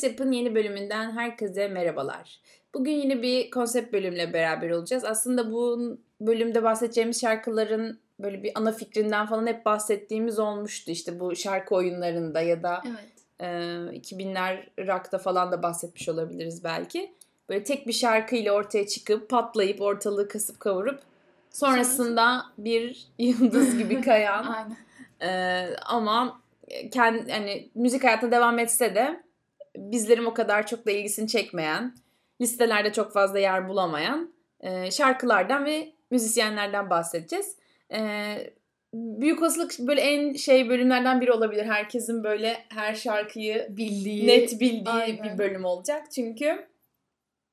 [0.00, 2.40] Ses Yap'ın yeni bölümünden herkese merhabalar.
[2.74, 5.04] Bugün yine bir konsept bölümle beraber olacağız.
[5.04, 10.90] Aslında bu bölümde bahsedeceğimiz şarkıların böyle bir ana fikrinden falan hep bahsettiğimiz olmuştu.
[10.90, 13.08] İşte bu şarkı oyunlarında ya da Evet.
[13.40, 13.46] e,
[13.98, 17.14] 2000'ler rock'ta falan da bahsetmiş olabiliriz belki.
[17.48, 21.00] Böyle tek bir şarkıyla ortaya çıkıp patlayıp ortalığı kasıp kavurup
[21.50, 24.76] sonrasında bir yıldız gibi kayan Aynen.
[25.22, 26.40] ee, ama
[26.92, 29.29] kendi hani müzik hayatına devam etse de
[29.76, 31.94] bizlerin o kadar çok da ilgisini çekmeyen,
[32.40, 37.56] listelerde çok fazla yer bulamayan e, şarkılardan ve müzisyenlerden bahsedeceğiz.
[37.92, 38.50] Ee,
[38.94, 41.64] büyük olasılık böyle en şey bölümlerden biri olabilir.
[41.64, 44.26] Herkesin böyle her şarkıyı Bildiği.
[44.26, 45.24] net bildiği Aynen.
[45.24, 46.10] bir bölüm olacak.
[46.14, 46.66] Çünkü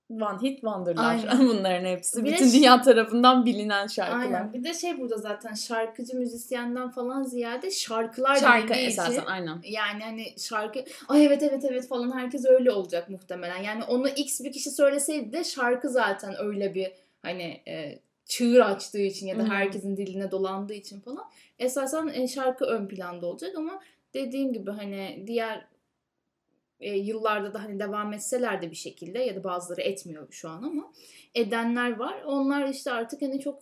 [0.09, 2.25] One Hit Wonder'lar bunların hepsi.
[2.25, 4.19] Bir Bütün şey- dünya tarafından bilinen şarkılar.
[4.19, 4.53] Aynen.
[4.53, 9.61] Bir de şey burada zaten şarkıcı müzisyenden falan ziyade şarkılar Şarkı esasen için aynen.
[9.63, 13.63] yani hani şarkı ay evet evet evet falan herkes öyle olacak muhtemelen.
[13.63, 19.01] Yani onu X bir kişi söyleseydi de şarkı zaten öyle bir hani e, çığır açtığı
[19.01, 21.23] için ya da herkesin diline dolandığı için falan
[21.59, 23.79] esasen e, şarkı ön planda olacak ama
[24.13, 25.67] dediğim gibi hani diğer
[26.79, 30.63] e, yıllarda da hani devam etseler de bir şekilde ya da bazıları etmiyor şu an
[30.63, 30.91] ama
[31.35, 32.21] edenler var.
[32.25, 33.59] Onlar işte artık hani çok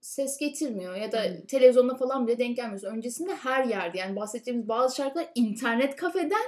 [0.00, 1.48] ses getirmiyor ya da Evet.
[1.48, 2.84] televizyonda falan bile denk gelmiyoruz.
[2.84, 6.42] Öncesinde her yerde yani bahsedeceğimiz bazı şarkılar internet kafeden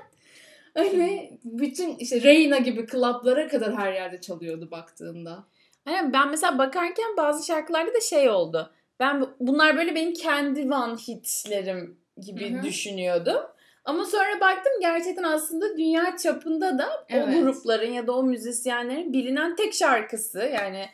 [0.74, 5.44] öyle bütün işte Reyna gibi klaplara kadar her yerde çalıyordu baktığında.
[5.86, 8.70] Aynen ben mesela bakarken bazı şarkılarda da şey oldu.
[9.00, 12.62] Ben bu- bunlar böyle benim kendi one hitlerim gibi Hı hı.
[12.62, 13.40] düşünüyordum.
[13.88, 17.38] Ama sonra baktım gerçekten aslında dünya çapında da o Evet.
[17.40, 20.38] grupların ya da o müzisyenlerin bilinen tek şarkısı.
[20.38, 20.86] Yani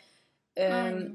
[0.57, 1.11] e, Aynen.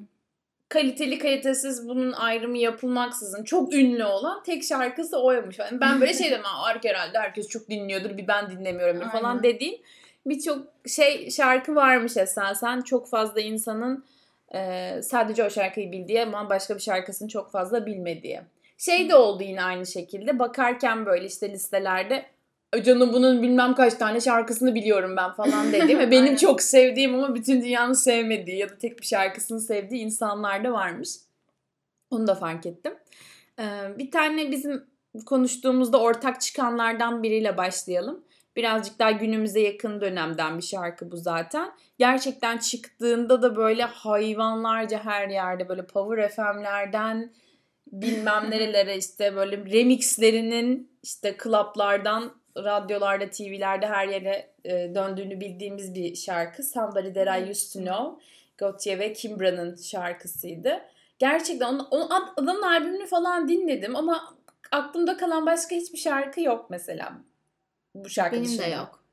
[0.70, 5.60] kaliteli kalitesiz bunun ayrımı yapılmaksızın çok ünlü olan tek şarkısı oymuş.
[5.60, 9.44] Yani ben böyle şey dedim "Aa, herhalde herkes çok dinliyordur bir ben dinlemiyorum falan Aynen.
[9.44, 9.76] dediğim
[10.26, 12.82] birçok şey şarkı varmış esasen.
[12.82, 14.06] Çok fazla insanın
[14.54, 18.42] e, sadece o şarkıyı bildiği ama başka bir şarkısını çok fazla bilmediği.
[18.80, 20.40] Şey de oldu yine aynı şekilde.
[20.40, 22.26] Bakarken böyle işte listelerde
[22.74, 27.16] "Ay canım bunun bilmem kaç tane şarkısını biliyorum ben falan dediğim ve benim çok sevdiğim
[27.16, 31.10] ama bütün dünyanın sevmediği ya da tek bir şarkısını sevdiği insanlar da varmış.
[32.12, 32.94] Onu da fark ettim.
[33.60, 33.64] Ee,
[33.98, 34.86] bir tane bizim
[35.26, 38.24] konuştuğumuzda ortak çıkanlardan biriyle başlayalım.
[38.56, 41.72] Birazcık daha günümüze yakın dönemden bir şarkı bu zaten.
[41.98, 47.32] Gerçekten çıktığında da böyle hayvanlarca her yerde böyle Power FM'lerden
[47.92, 56.16] bilmem nerelere işte böyle remixlerinin işte klaplardan, radyolarda, TV'lerde her yere e, döndüğünü bildiğimiz bir
[56.16, 56.64] şarkı.
[56.64, 58.24] Somebody That I Used To Know.
[58.58, 60.82] Gautier ve Kimbra'nın şarkısıydı.
[61.20, 64.36] Gerçekten onun, onun ad- adamın albümünü falan dinledim ama
[64.72, 67.14] aklımda kalan başka hiçbir şarkı yok mesela.
[67.96, 68.64] Bu şarkı Benim dışında.
[68.66, 69.04] de yok.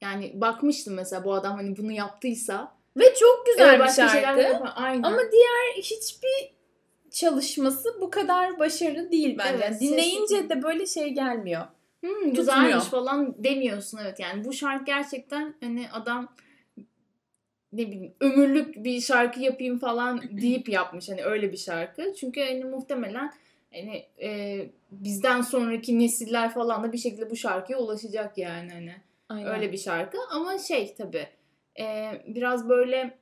[0.00, 2.72] Yani bakmıştım mesela bu adam hani bunu yaptıysa.
[2.96, 4.40] Ve çok güzel Evet, bir şarkı.
[4.40, 5.02] yapan- Aynen.
[5.02, 6.52] Ama diğer hiçbir
[7.10, 9.64] çalışması bu kadar başarılı değil bence.
[9.64, 11.62] Evet, dinleyince sesi- de böyle şey gelmiyor.
[12.00, 16.28] Hmm, güzelmiş falan demiyorsun evet yani bu şarkı gerçekten hani adam
[17.72, 22.64] ne bileyim ömürlük bir şarkı yapayım falan deyip yapmış hani öyle bir şarkı çünkü hani
[22.64, 23.32] muhtemelen
[23.72, 24.60] hani e,
[24.90, 28.94] bizden sonraki nesiller falan da bir şekilde bu şarkıya ulaşacak yani hani
[29.28, 29.54] Aynen.
[29.54, 31.26] öyle bir şarkı ama şey tabi
[32.26, 33.18] biraz böyle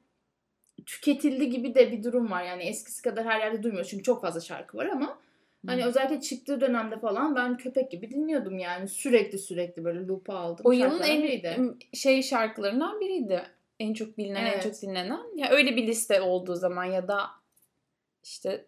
[0.89, 4.41] tüketildi gibi de bir durum var yani eskisi kadar her yerde duymuyoruz çünkü çok fazla
[4.41, 5.19] şarkı var ama
[5.67, 5.89] Hani Hı.
[5.89, 8.89] özellikle çıktığı dönemde falan ben köpek gibi dinliyordum yani.
[8.89, 10.67] Sürekli sürekli böyle loop'a aldım.
[10.67, 11.59] o yılın en biriydi.
[11.95, 13.43] şey şarkılarından biriydi.
[13.81, 14.63] En çok bilinen, en Evet.
[14.63, 15.37] çok dinlenen.
[15.37, 17.27] Ya öyle bir liste olduğu zaman ya da
[18.25, 18.65] işte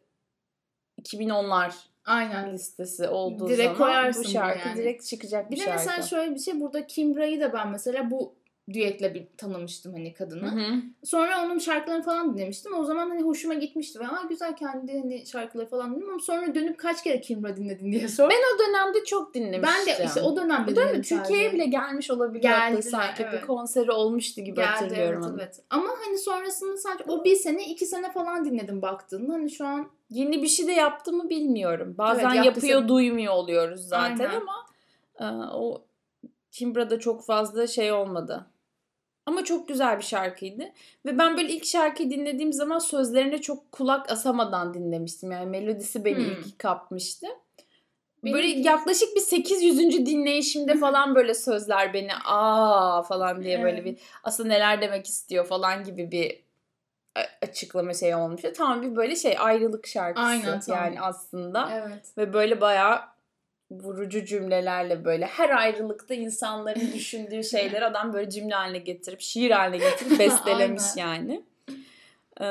[1.03, 1.73] 2010'lar
[2.05, 2.53] Aynen.
[2.53, 4.79] listesi olduğu Direkt zaman bu şarkı yani.
[4.79, 5.79] direkt çıkacak bir, Bir de şarkı.
[5.81, 8.35] mesela şöyle bir şey burada Kimbra'yı da ben mesela bu
[8.75, 10.51] düetle bir tanımıştım hani Hı kadını.
[10.51, 10.83] hı.
[11.05, 12.75] Sonra onun şarkılarını falan dinlemiştim.
[12.75, 14.01] O zaman hani hoşuma gitmişti.
[14.01, 17.93] Ve Aa, güzel kendi hani şarkıları falan dinledim ama sonra dönüp kaç kere Kimbra dinledin
[17.93, 18.31] diye sor.
[18.31, 19.63] Ben o dönemde çok dinlemiştim.
[19.63, 23.47] Ben de işte o dönemde dönemde dinledim Türkiye'ye bile gelmiş olabilir Geldiler, sanki bir evet.
[23.47, 25.41] konseri olmuştu gibi Geldi hatırlıyorum evet onu.
[25.41, 25.61] evet.
[25.71, 29.33] Ama hani sonrasında sadece o bir sene iki sene falan dinledim baktığında.
[29.33, 31.95] Hani şu an Yeni bir şey de yaptı mı bilmiyorum.
[31.99, 34.41] Bazen Evet, yapıyor duymuyor oluyoruz zaten Aynen.
[34.41, 34.67] ama
[35.21, 35.25] e,
[35.55, 35.83] o
[36.53, 38.47] Kimbra'da çok fazla şey olmadı.
[39.31, 40.63] Ama çok güzel bir şarkıydı.
[41.07, 45.33] Ve ben böyle ilk şarkıyı dinlediğim zaman sözlerine çok kulak asamadan dinlemiştim.
[45.33, 46.25] Yani melodisi beni Hmm.
[46.33, 47.27] ilk kapmıştı.
[48.25, 50.07] Benim böyle ilk- yaklaşık bir 800.
[50.07, 53.85] dinleyişimde falan böyle sözler beni aa falan diye böyle Evet.
[53.85, 56.43] bir aslında neler demek istiyor falan gibi bir
[57.17, 58.41] a- açıklama şey olmuş.
[58.57, 60.77] Tam bir böyle şey ayrılık şarkısı Aynen, tam.
[60.77, 61.69] yani aslında.
[61.73, 62.19] evet.
[62.19, 63.01] Ve böyle bayağı
[63.71, 69.79] vurucu cümlelerle böyle her ayrılıkta insanların düşündüğü şeyleri adam böyle cümle haline getirip şiir haline
[69.79, 71.43] getirip bestelemiş yani.
[72.41, 72.47] Ee,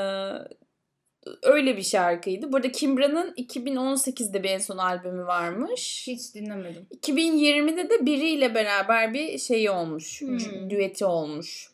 [1.44, 2.52] öyle bir şarkıydı.
[2.52, 6.04] Burada Kimbra'nın 2018'de bir en son albümü varmış.
[6.08, 6.88] Hiç dinlemedim.
[7.02, 10.22] 2020'de de biriyle beraber bir şeyi olmuş.
[10.22, 10.70] Hmm.
[10.70, 11.70] Düeti olmuş.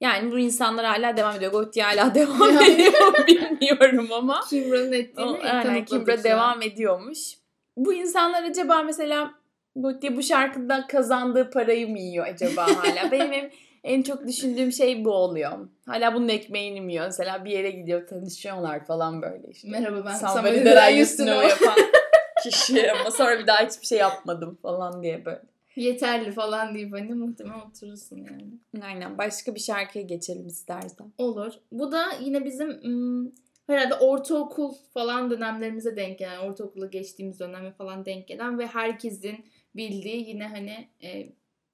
[0.00, 1.52] Yani bu insanlar hala devam ediyor.
[1.52, 4.44] Gotti hala devam ediyor bilmiyorum ama.
[4.50, 7.38] Kimbra'nın ettiğini o, yani Kimbra devam ediyormuş.
[7.78, 9.34] Bu insanlar acaba mesela
[9.76, 13.10] Gotti bu şarkıda kazandığı parayı mı yiyor acaba hala?
[13.12, 13.50] Benim
[13.84, 15.68] en çok düşündüğüm şey bu oluyor.
[15.86, 17.04] Hala bunun ekmeğini mi yiyor?
[17.04, 19.68] Mesela bir yere gidiyor tanışıyorlar falan böyle işte.
[19.68, 21.74] Merhaba ben Somebody that I used to know yapan
[22.42, 25.42] kişi ama sonra bir daha hiçbir şey yapmadım falan diye böyle.
[25.76, 28.84] Yeterli falan deyip hani muhtemelen oturursun yani.
[28.84, 29.18] Aynen.
[29.18, 31.12] Başka bir şarkıya geçelim istersen.
[31.18, 31.52] Olur.
[31.72, 33.32] Bu da yine bizim ım,
[33.68, 39.44] herhalde ortaokul falan dönemlerimize denk gelen, ortaokula geçtiğimiz döneme falan denk gelen ve herkesin
[39.76, 41.32] bildiği yine hani e,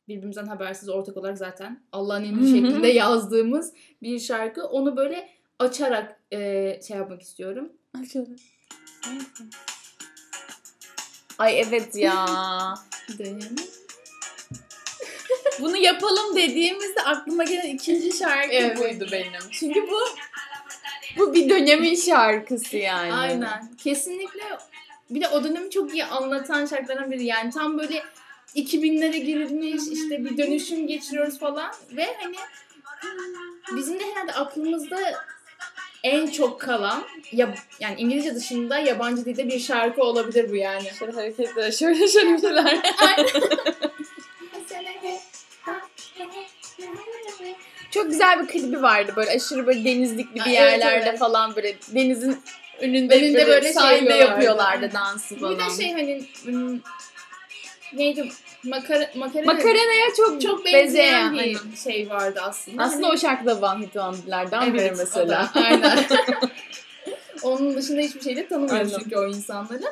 [0.08, 4.66] birbirimizden habersiz ortak olarak zaten Allah'ın emri şeklinde yazdığımız bir şarkı.
[4.66, 7.72] Onu böyle açarak e, şey yapmak istiyorum.
[8.02, 8.36] Açalım.
[11.38, 12.26] Ay evet ya.
[15.60, 18.78] Bunu yapalım dediğimizde aklıma gelen ikinci şarkı evet.
[18.78, 19.40] buydu benim.
[19.50, 19.98] Çünkü bu
[21.18, 23.12] bu bir dönemin şarkısı yani.
[23.12, 23.70] Aynen.
[23.84, 24.42] Kesinlikle
[25.10, 27.24] bir de o dönemi çok iyi anlatan şarkılardan biri.
[27.24, 28.02] Yani tam böyle
[28.56, 32.36] 2000'lere girilmiş işte bir dönüşüm geçiriyoruz falan ve hani
[33.76, 34.98] bizim de herhalde aklımızda
[36.02, 40.88] en çok kalan ya yani İngilizce dışında yabancı dilde bir şarkı olabilir bu yani.
[40.98, 42.80] Şöyle hareketler, şöyle şöyle şeyler.
[47.94, 51.18] Çok güzel bir klibi vardı böyle aşırı böyle denizlikli bir yerlerde evet, evet.
[51.18, 52.42] falan böyle denizin
[52.80, 55.58] önünde, önünde böyle, böyle sahilde şey yapıyorlardı dansı falan.
[55.58, 56.22] Bir de şey hani
[57.92, 58.28] neydi
[58.64, 61.76] Makara, makarena, Makarena'ya çok çok benzeyen bir hani.
[61.76, 62.82] şey vardı aslında.
[62.82, 63.14] Aslında hani...
[63.14, 65.50] o şarkı da One Hit Wonder'lardan evet, biri mesela.
[65.54, 65.98] aynen.
[67.42, 69.84] Onun dışında hiçbir şey de tanımıyoruz çünkü o insanları.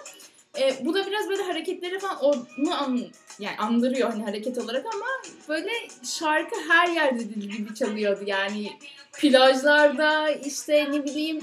[0.61, 3.01] E, bu da biraz böyle hareketleri falan onu an,
[3.39, 5.07] yani andırıyor hani hareket olarak ama
[5.49, 5.71] böyle
[6.19, 8.25] şarkı her yerde dil gibi çalıyordu.
[8.27, 8.73] Yani
[9.13, 11.41] plajlarda işte ne bileyim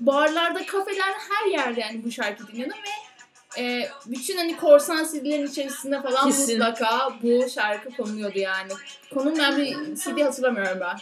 [0.00, 3.11] barlarda kafeler her yerde yani bu şarkı dinliyordum ve
[3.58, 6.58] e, bütün hani korsan CD'lerin içerisinde falan Kesin.
[6.58, 8.72] mutlaka bu şarkı konuluyordu yani.
[9.14, 10.96] Konulmayan bir CD hatırlamıyorum ben.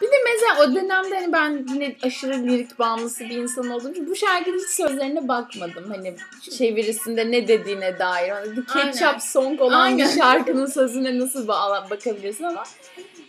[0.00, 4.10] Bir de mesela o dönemde hani ben yine aşırı lirik bağımlısı bir insan olduğum için
[4.10, 5.84] bu şarkının hiç sözlerine bakmadım.
[5.88, 6.16] Hani
[6.58, 8.30] çevirisinde ne dediğine dair.
[8.30, 10.08] Hani bir ketchup song olan Aynen.
[10.08, 12.64] bir şarkının sözüne nasıl bakabilirsin ama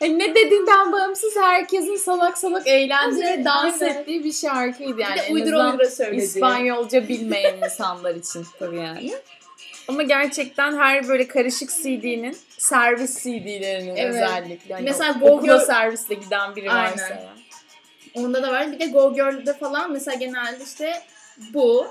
[0.02, 5.16] yani ne dediğinden bağımsız herkesin salak salak eğlendiği dans ettiği bir şarkıydı yani.
[5.16, 5.78] Bir de uydura.
[6.12, 9.14] İspanyolca bilmeyen insanlar için tabii yani.
[9.88, 14.16] Ama gerçekten her böyle karışık CD'nin servis CD'lerinin evet.
[14.16, 14.74] özellikle.
[14.74, 16.92] Hani mesela Go okula servisle giden biri Aynen.
[16.92, 17.10] varsa.
[17.10, 17.28] Yani.
[18.14, 18.72] Onda da var.
[18.72, 21.02] Bir de Go Girl'de falan mesela genelde işte
[21.54, 21.88] bu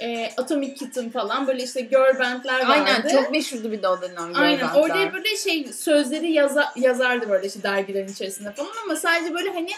[0.00, 2.72] e, Atomic Kitten falan böyle işte girl bandler vardı.
[2.72, 4.82] Aynen çok meşhurdu bir de o dönem girl Aynen bandlar.
[4.82, 9.70] orada böyle şey sözleri yaza, yazardı böyle işte dergilerin içerisinde falan ama sadece böyle hani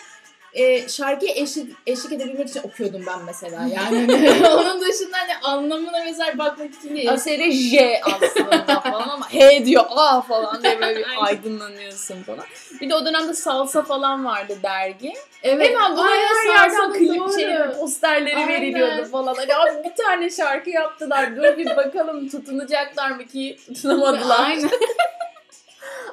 [0.52, 3.58] e, şarkıya eşlik, eşlik edebilmek için okuyordum ben mesela.
[3.74, 7.12] Yani hani onun dışında hani anlamına mesela bakmak için değil.
[7.12, 12.44] Asere J aslında falan ama H diyor A falan diye böyle bir aydınlanıyorsun falan.
[12.80, 15.12] Bir de o dönemde salsa falan vardı dergi.
[15.42, 15.68] Evet.
[15.68, 18.48] Hemen buna her yerden klip şey, posterleri Aynen.
[18.48, 19.34] veriliyordu falan.
[19.34, 21.36] Hani abi bir tane şarkı yaptılar.
[21.36, 24.44] Dur bir bakalım tutunacaklar mı ki tutunamadılar.
[24.44, 24.70] Aynen.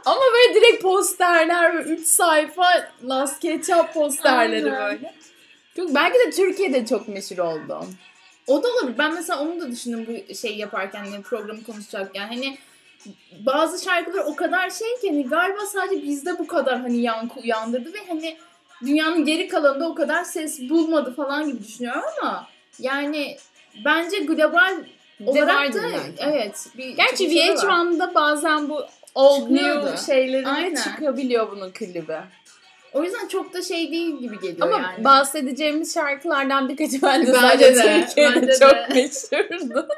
[0.06, 4.84] Ama böyle direkt posterler böyle 3 sayfa Last Ketchup posterleri Aynen.
[4.84, 5.14] böyle.
[5.76, 7.86] Çok, belki de Türkiye'de çok meşhur oldu.
[8.48, 8.98] O da olabilir.
[8.98, 12.28] Ben mesela onu da düşündüm bu şey yaparken yani programı konuşacakken.
[12.28, 12.58] Hani
[13.46, 17.94] bazı şarkılar o kadar şey ki hani galiba sadece bizde bu kadar hani yankı uyandırdı
[17.94, 18.38] ve hani
[18.82, 22.48] dünyanın geri kalanında o kadar ses bulmadı falan gibi düşünüyorum ama
[22.80, 23.38] yani
[23.86, 24.76] bence global
[25.26, 25.80] olarak da
[26.18, 26.68] evet.
[26.78, 32.18] Bir Gerçi VH1'da bazen bu old new şeyleri çıkabiliyor bunun klibi.
[32.94, 35.04] O yüzden çok da şey değil gibi geliyor Ama yani.
[35.04, 38.88] bahsedeceğimiz şarkılardan birkaçı bence, bence de, Türkiye'de bence çok de.
[38.94, 39.88] meşhurdu.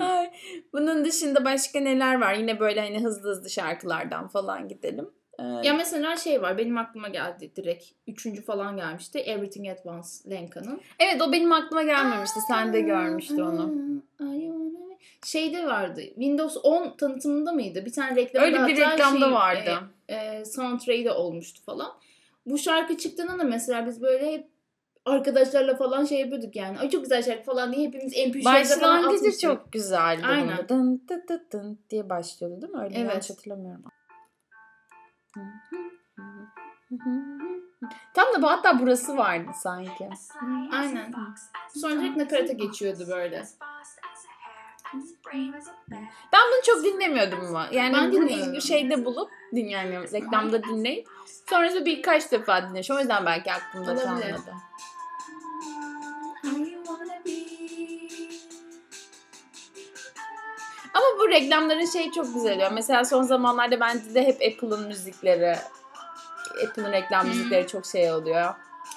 [0.00, 0.30] Ay,
[0.72, 2.34] bunun dışında başka neler var?
[2.34, 5.10] Yine böyle hani hızlı hızlı şarkılardan falan gidelim.
[5.38, 7.84] Ee, ya mesela şey var benim aklıma geldi direkt.
[8.06, 9.18] Üçüncü falan gelmişti.
[9.18, 10.80] Everything at Once Lenka'nın.
[10.98, 12.40] Evet o benim aklıma gelmemişti.
[12.48, 13.74] Sen de görmüştü onu
[15.24, 16.00] şeyde vardı.
[16.00, 17.84] Windows 10 tanıtımında mıydı?
[17.84, 19.78] Bir tane reklamda Öyle bir reklamda şey, vardı.
[20.08, 21.92] E, e, soundtrack'de olmuştu falan.
[22.46, 24.48] Bu şarkı çıktığında da mesela biz böyle hep
[25.04, 26.78] arkadaşlarla falan şey yapıyorduk yani.
[26.78, 29.40] Ay çok güzel şarkı falan diye hepimiz MP3'lerde falan atmıştık.
[29.40, 30.22] çok güzeldi.
[30.26, 30.68] Aynen.
[30.68, 32.80] Dın dın dın dın diye başlıyordu değil mi?
[32.80, 33.10] Öyle Evet.
[33.10, 33.84] yanlış hatırlamıyorum.
[38.14, 40.08] Tam da bu hatta burası vardı sanki.
[40.72, 41.14] Aynen.
[41.74, 43.44] Sonra direkt nakarata geçiyordu böyle.
[46.32, 47.68] Ben bunu çok dinlemiyordum ama.
[47.72, 48.60] Yani Ben bunu dinliyorum.
[48.60, 50.12] şeyde bulup dinlemiyorum.
[50.12, 51.08] Reklamda dinleyip.
[51.50, 52.96] Sonrasında birkaç defa dinlemişim.
[52.96, 54.52] O yüzden belki aklımda kalmadı.
[60.94, 62.72] Ama bu reklamların şeyi çok güzel oluyor.
[62.72, 65.56] Mesela son zamanlarda bence de hep Apple'ın müzikleri,
[66.66, 68.54] Apple'ın reklam müzikleri çok şey oluyor.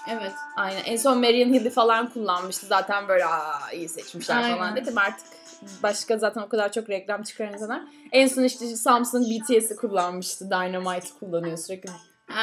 [0.09, 0.33] Evet.
[0.55, 0.83] Aynen.
[0.85, 2.65] En son Marion Hill'i falan kullanmıştı.
[2.65, 4.57] Zaten böyle aa iyi seçmişler Aynen.
[4.57, 4.97] falan dedim.
[4.97, 5.27] Artık
[5.83, 7.81] başka zaten o kadar çok reklam çıkaran insanlar.
[8.11, 10.49] En son işte Samsung BTS'i kullanmıştı.
[10.49, 11.89] Dynamite kullanıyor sürekli.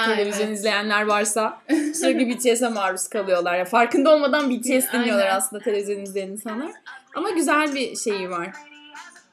[0.06, 0.58] Televizyon evet.
[0.58, 3.58] izleyenler varsa sürekli BTS'e maruz kalıyorlar.
[3.58, 5.36] Ya farkında olmadan BTS dinliyorlar Aynen.
[5.36, 6.72] aslında televizyon izleyen insanlar.
[7.14, 8.50] Ama güzel bir şeyi var.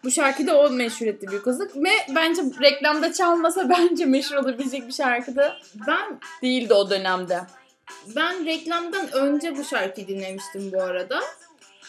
[0.04, 1.76] Bu şarkı da o meşhur etti büyük kızlık.
[1.76, 5.58] Ve bence reklamda çalmasa bence meşhur olabilecek bir şarkı da
[5.88, 7.42] Ben değildi o dönemde.
[8.16, 11.22] ben reklamdan önce bu şarkıyı dinlemiştim bu arada.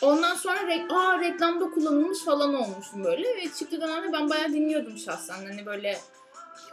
[0.03, 4.99] Ondan sonra re- aa reklamda kullanılmış falan olmuşum böyle ve çıktığı dönemde ben bayağı dinliyordum
[4.99, 5.35] şahsen.
[5.35, 5.99] Hani böyle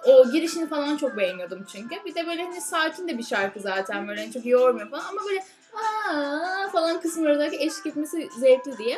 [0.07, 1.95] o girişini falan çok beğeniyordum çünkü.
[2.05, 5.21] Bir de böyle hani sakin de bir şarkı zaten böyle hani çok yormuyor falan ama
[5.29, 5.43] böyle
[5.73, 8.97] aa falan kısımlarındaki eşlik etmesi zevkli diye.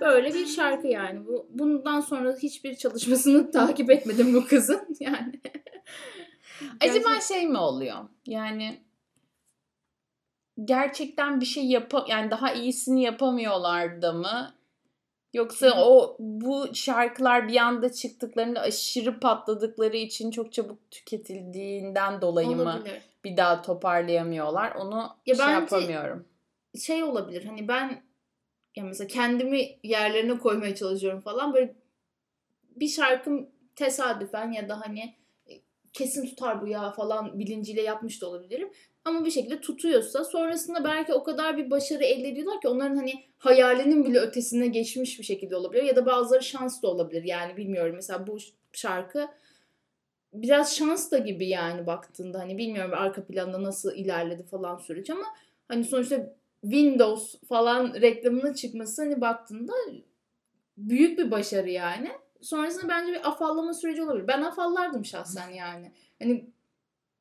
[0.00, 1.26] Böyle bir şarkı yani.
[1.26, 5.40] Bu bundan sonra hiçbir çalışmasını takip etmedim bu kızın yani.
[6.80, 7.96] Acaba şey mi oluyor?
[8.26, 8.83] Yani
[10.64, 14.54] gerçekten bir şey yap yani daha iyisini yapamıyorlar da mı?
[15.34, 22.62] Yoksa o bu şarkılar bir anda çıktıklarında aşırı patladıkları için çok çabuk tüketildiğinden dolayı mı
[22.62, 23.02] Olabilir.
[23.24, 24.74] bir daha toparlayamıyorlar?
[24.74, 26.28] Onu Ya şey yapamıyorum.
[26.78, 28.02] şey olabilir hani ben
[28.76, 31.74] ya mesela kendimi yerlerine koymaya çalışıyorum falan böyle
[32.76, 35.14] bir şarkım tesadüfen ya da hani
[35.92, 38.70] kesin tutar bu ya falan bilinciyle yapmış da olabilirim.
[39.04, 43.24] Ama bir şekilde tutuyorsa sonrasında belki o kadar bir başarı elde ediyorlar ki onların hani
[43.38, 45.82] hayalinin bile ötesine geçmiş bir şekilde olabilir.
[45.82, 47.94] Ya da bazıları şans da olabilir yani bilmiyorum.
[47.94, 48.38] Mesela bu
[48.72, 49.28] şarkı
[50.32, 55.24] biraz şans da gibi yani baktığında hani bilmiyorum arka planda nasıl ilerledi falan süreç ama
[55.68, 59.72] hani sonuçta Windows falan reklamına çıkması hani baktığında
[60.76, 62.10] büyük bir başarı yani.
[62.40, 64.28] Sonrasında bence bir afallama süreci olabilir.
[64.28, 65.92] Ben afallardım şahsen yani.
[66.22, 66.53] Hani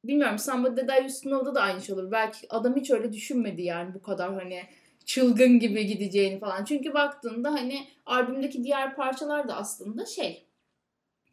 [0.03, 2.12] bilmiyorum Somebody That I Used to Know'da da aynı şey olur.
[2.12, 4.63] Belki adam hiç öyle düşünmedi yani bu kadar hani
[5.05, 6.65] çılgın gibi gideceğini falan.
[6.65, 10.45] Çünkü baktığında hani albümdeki diğer parçalar da aslında şey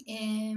[0.07, 0.57] eee,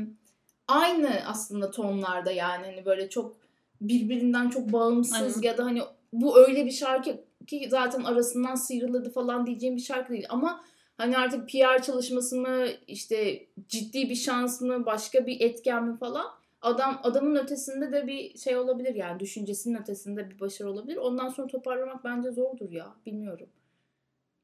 [0.68, 3.36] aynı aslında tonlarda yani hani böyle çok
[3.82, 5.42] birbirinden çok bağımsız Aynen.
[5.42, 5.82] ya da hani
[6.14, 10.64] bu öyle bir şarkı ki zaten arasından sıyrılırdı falan diyeceğim bir şarkı değil ama
[10.98, 16.26] hani artık PR çalışması mı işte ciddi bir şans mı başka bir etken mi falan
[16.64, 20.98] adam adamın ötesinde de bir şey olabilir yani düşüncesinin ötesinde bir başarı olabilir.
[20.98, 23.50] Ondan sonra toparlamak bence zordur ya bilmiyorum.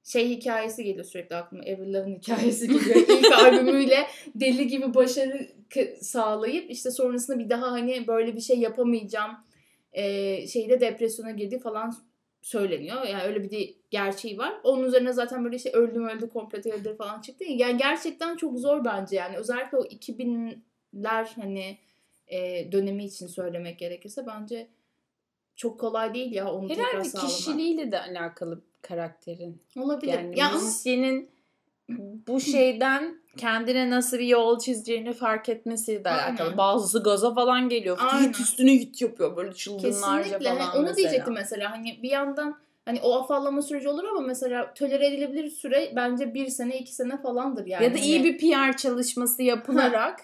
[0.04, 1.64] Şey hikayesi geliyor sürekli aklıma.
[1.64, 2.96] Avril hikayesi geliyor.
[3.20, 5.48] İlk albümüyle deli gibi başarı
[6.02, 9.32] sağlayıp işte sonrasında bir daha hani böyle bir şey yapamayacağım
[9.94, 11.96] e, şeyde depresyona girdi falan
[12.42, 13.08] söyleniyor.
[13.08, 14.54] Yani öyle bir de gerçeği var.
[14.64, 17.44] Onun üzerine zaten böyle işte öldüm öldü komple teorileri falan çıktı.
[17.48, 19.38] Yani gerçekten çok zor bence yani.
[19.38, 21.78] Özellikle o 2000'ler hani
[22.30, 24.68] e, dönemi için söylemek gerekirse bence
[25.56, 27.32] çok kolay değil ya onu tekrar Herhalde sağlamak.
[27.32, 29.62] kişiliğiyle de alakalı karakterin.
[29.78, 30.14] Olabilir.
[30.14, 31.30] Yani ya ama müzisyenin
[32.28, 36.30] bu şeyden kendine nasıl bir yol çizeceğini fark etmesiyle de Aynen.
[36.32, 36.58] alakalı.
[36.58, 37.98] Bazısı gaza falan geliyor.
[38.02, 38.30] Aynen.
[38.30, 40.50] Hit üstüne hit yapıyor böyle çılgınlarca Kesinlikle.
[40.50, 41.72] falan Hani onu diyecektim mesela.
[41.72, 46.48] Hani bir yandan hani o afallama süreci olur ama mesela tolere edilebilir süre bence bir
[46.48, 47.84] sene iki sene falandır yani.
[47.84, 50.20] ya da iyi Hani- bir PR çalışması yapılarak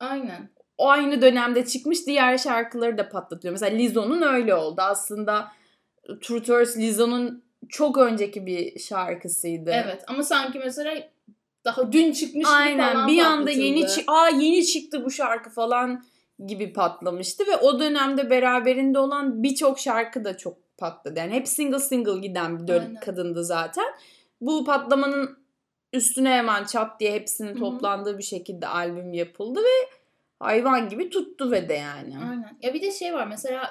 [0.00, 0.50] Aynen.
[0.78, 3.52] O aynı dönemde çıkmış diğer şarkıları da patlatıyor.
[3.52, 4.80] Mesela Lizzo'nun öyle oldu.
[4.80, 5.52] Aslında
[6.08, 9.70] Hurts Lizzo'nun çok önceki bir şarkısıydı.
[9.70, 10.94] Evet ama sanki mesela
[11.64, 16.04] daha dün çıkmış gibi Aynen falan bir anda yeni aa yeni çıktı bu şarkı falan
[16.46, 21.18] gibi patlamıştı ve o dönemde beraberinde olan birçok şarkı da çok patladı.
[21.18, 22.94] Yani hep single single giden bir Aynen.
[22.94, 23.86] kadındı zaten.
[24.40, 25.38] Bu patlamanın
[25.92, 27.58] üstüne hemen çat diye hepsinin Hı hı.
[27.58, 30.01] toplandığı bir şekilde albüm yapıldı ve
[30.42, 32.14] hayvan gibi tuttu ve de yani.
[32.30, 32.58] Aynen.
[32.62, 33.70] Ya bir de şey var mesela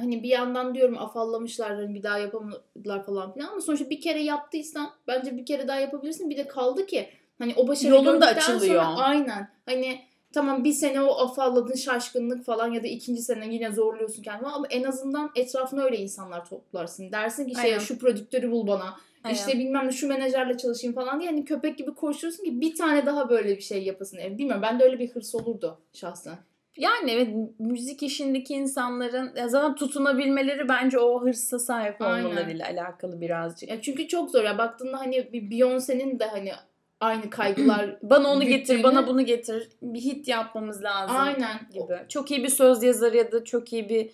[0.00, 4.22] hani bir yandan diyorum afallamışlar hani bir daha yapamadılar falan filan ama sonuçta bir kere
[4.22, 6.30] yaptıysan bence bir kere daha yapabilirsin.
[6.30, 7.08] Bir de kaldı ki
[7.38, 8.84] hani o başarıyı Yolun da açılıyor.
[8.84, 9.50] Sonra, aynen.
[9.66, 10.00] Hani
[10.32, 14.66] tamam bir sene o afalladın şaşkınlık falan ya da ikinci sene yine zorluyorsun kendini ama
[14.70, 17.12] en azından etrafına öyle insanlar toplarsın.
[17.12, 18.96] Dersin ki şey şu prodüktörü bul bana.
[19.28, 19.38] Aynen.
[19.38, 23.06] İşte bilmem ne şu menajerle çalışayım falan diye hani köpek gibi koşturursun ki bir tane
[23.06, 24.18] daha böyle bir şey yapasın.
[24.18, 26.38] E, bilmiyorum ben de öyle bir hırs olurdu şahsen.
[26.76, 33.68] Yani evet müzik işindeki insanların ya zaten tutunabilmeleri bence o hırsa sahip olmalarıyla alakalı birazcık.
[33.70, 36.52] Ya çünkü çok zor ya baktığında hani bir Beyoncé'nin de hani
[37.00, 39.68] aynı kaygılar Bana onu getir, güttüğünü- bana bunu getir.
[39.82, 41.98] Bir hit yapmamız lazım aynen gibi.
[42.08, 44.10] Çok iyi bir söz yazarı ya da çok iyi bir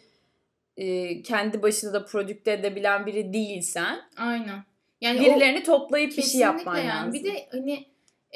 [0.77, 4.65] e, kendi başına da prodükte edebilen biri değilsen aynen.
[5.05, 6.89] Yani o- birilerini toplayıp bir şey yapman yani.
[6.89, 7.13] lazım.
[7.13, 7.87] Bir de hani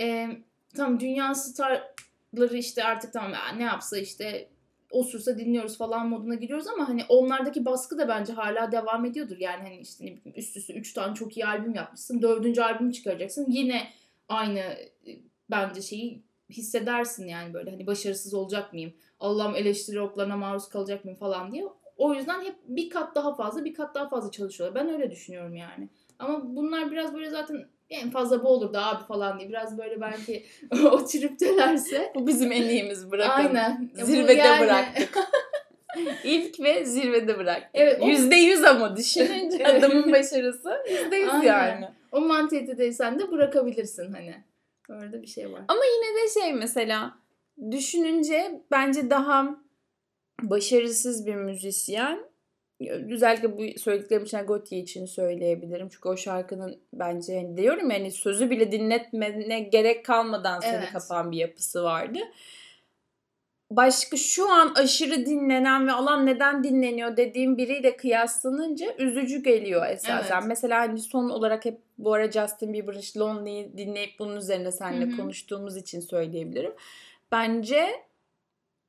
[0.01, 0.29] e,
[0.77, 4.49] tam dünya starları işte artık tamam ne yapsa işte
[4.91, 9.37] osursa dinliyoruz falan moduna giriyoruz ama hani onlardaki baskı da bence hala devam ediyordur.
[9.39, 12.23] Yani hani işte ne bileyim üst üste 3 tane çok iyi albüm yapmışsın.
[12.23, 13.47] Dördüncü albüm çıkaracaksın.
[13.49, 13.89] Yine
[14.29, 14.63] aynı
[15.51, 18.93] bence şeyi hissedersin yani böyle hani başarısız olacak mıyım?
[19.21, 21.65] Allah'ım eleştiri oklarına maruz kalacak mıyım falan diye.
[21.97, 24.85] O yüzden hep bir kat daha fazla bir kat daha fazla çalışıyorlar.
[24.85, 25.89] Ben öyle düşünüyorum yani.
[26.19, 29.49] Ama bunlar biraz böyle zaten en fazla bu olurdu abi falan diye.
[29.49, 30.47] Biraz böyle belki
[30.93, 32.13] o triptelerse.
[32.15, 33.45] Bu bizim en iyimiz bırakın.
[33.45, 33.91] Aynen.
[33.97, 35.19] Ya Zirvede yani- bıraktık.
[36.25, 37.69] İlk ve zirvede.
[37.75, 41.89] Evet, o- Yüzde yüz ama düşününce adamın başarısı yüzde yüz yani.
[42.13, 44.35] O mantalitedeysen de bırakabilirsin hani.
[44.91, 45.61] Orada bir şey var.
[45.69, 47.19] Ama yine de şey mesela
[47.71, 49.57] düşününce bence daha
[50.43, 52.19] başarısız bir müzisyen
[52.87, 55.89] özellikle bu söylediklerim için Gautier için söyleyebilirim.
[55.89, 60.93] Çünkü o şarkının bence hani diyorum yani sözü bile dinletmene gerek kalmadan seni Evet.
[60.93, 62.19] kapan bir yapısı vardı.
[63.71, 70.39] Başka şu an aşırı dinlenen ve alan neden dinleniyor dediğim biriyle kıyaslanınca üzücü geliyor esasen.
[70.39, 70.49] Evet.
[70.49, 75.13] Mesela hani son olarak hep bu ara Justin Bieber'ın Lonely'yi dinleyip bunun üzerine seninle Hı
[75.13, 75.17] hı.
[75.17, 76.73] konuştuğumuz için söyleyebilirim.
[77.33, 78.08] Bence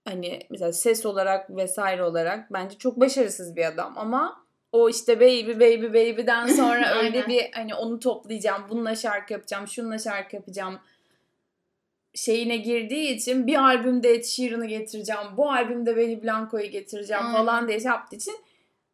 [0.05, 5.51] hani mesela ses olarak vesaire olarak bence çok başarısız bir adam ama o işte baby
[5.51, 10.79] baby baby'den sonra öyle bir hani onu toplayacağım, bununla şarkı yapacağım, şununla şarkı yapacağım
[12.15, 17.37] şeyine girdiği için bir albümde Ed Sheeran'ı getireceğim, bu albümde Benny Blanco'yu getireceğim Aynen.
[17.37, 18.35] falan diye şey yaptığı için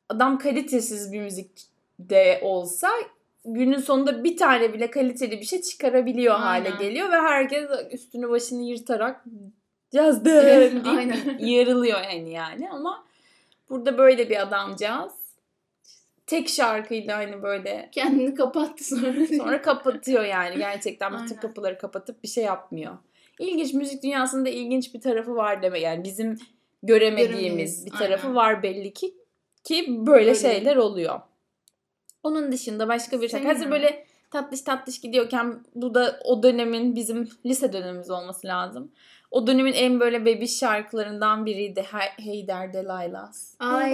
[0.10, 1.50] adam kalitesiz bir müzik
[2.00, 2.90] de olsa
[3.46, 6.80] günün sonunda bir tane bile kaliteli bir şey çıkarabiliyor hale Aynen.
[6.80, 9.26] geliyor ve herkes üstünü başını yırtarak
[9.92, 11.38] yazdım deyip Aynen.
[11.40, 13.06] yarılıyor yani yani ama
[13.70, 15.26] burada böyle bir adamcağız
[16.28, 19.28] tek şarkıyla hani böyle Kendini kapattı sonra.
[19.28, 22.98] sonra kapatıyor yani gerçekten bütün kapıları kapatıp bir şey yapmıyor.
[23.40, 26.40] İlginç müzik dünyasında ilginç bir tarafı var deme yani bizim
[26.84, 28.36] göremediğimiz bir tarafı aynen.
[28.36, 29.14] var belli ki
[29.64, 30.36] ki böyle Öyle.
[30.36, 31.22] şeyler oluyor.
[32.24, 33.44] Onun dışında başka bir şarkı.
[33.44, 38.92] Senin Hazır böyle tatlış tatlış gidiyorken bu da o dönemin bizim lise dönemimiz olması lazım.
[39.36, 41.86] O dönemin en böyle bebiş şarkılarından biriydi.
[42.18, 43.54] Hey, der Delilah's.
[43.60, 43.92] Ay.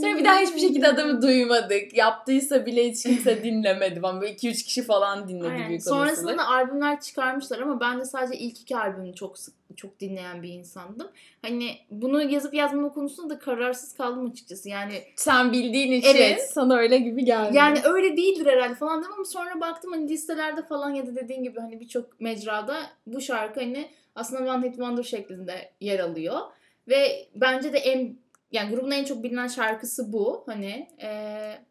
[0.00, 1.96] Sonra bir daha hiçbir şekilde adamı duymadık.
[1.96, 4.02] Yaptıysa bile hiç kimse dinlemedi.
[4.02, 5.68] Ben böyle 2-3 kişi falan dinledi Aynen.
[5.68, 10.00] büyük Sonrasında da albümler çıkarmışlar ama ben de sadece ilk iki albümü çok sık çok
[10.00, 11.08] dinleyen bir insandım.
[11.42, 14.68] Hani bunu yazıp yazmama konusunda da kararsız kaldım açıkçası.
[14.68, 16.50] Yani Sen bildiğin için Evet.
[16.52, 17.56] sana öyle gibi geldi.
[17.56, 21.42] yani öyle değildir herhalde falan dedim ama sonra baktım hani listelerde falan ya da dediğin
[21.42, 23.77] gibi hani birçok mecrada bu şarkı hani
[24.14, 26.40] aslında One Hit Wonder şeklinde yer alıyor.
[26.88, 28.18] Ve bence de en
[28.52, 31.64] yani grubun en çok bilinen şarkısı bu hani eee,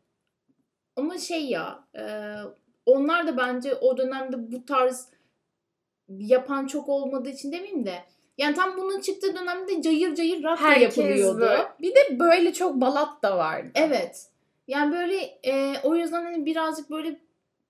[0.96, 2.36] ama şey ya eee,
[2.86, 5.10] onlar da bence o dönemde bu tarz
[6.10, 7.96] yapan çok olmadığı için demeyeyim de
[8.38, 11.39] yani tam bunun çıktığı dönemde cayır cayır rock Herkes yapılıyordu.
[11.39, 11.63] böyle.
[11.82, 13.70] Bir de böyle çok balat da vardı.
[13.76, 14.28] Evet.
[14.67, 17.20] Yani böyle e, o yüzden hani birazcık böyle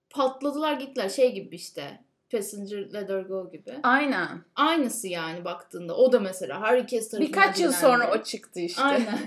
[0.10, 1.10] patladılar gittiler.
[1.10, 2.00] Şey gibi işte.
[2.32, 3.74] Passenger Let Her Go gibi.
[3.84, 4.42] Aynen.
[4.56, 5.98] Aynısı yani baktığında.
[5.98, 7.82] O da mesela herkes tarafından Birkaç yıl dinlendi.
[7.82, 8.82] sonra o çıktı işte.
[8.82, 9.20] Aynen.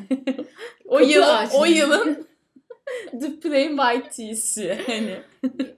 [0.84, 1.22] o yıl
[1.54, 2.26] o yılın
[3.20, 4.78] The Plain White Tea'si.
[4.86, 5.22] Hani.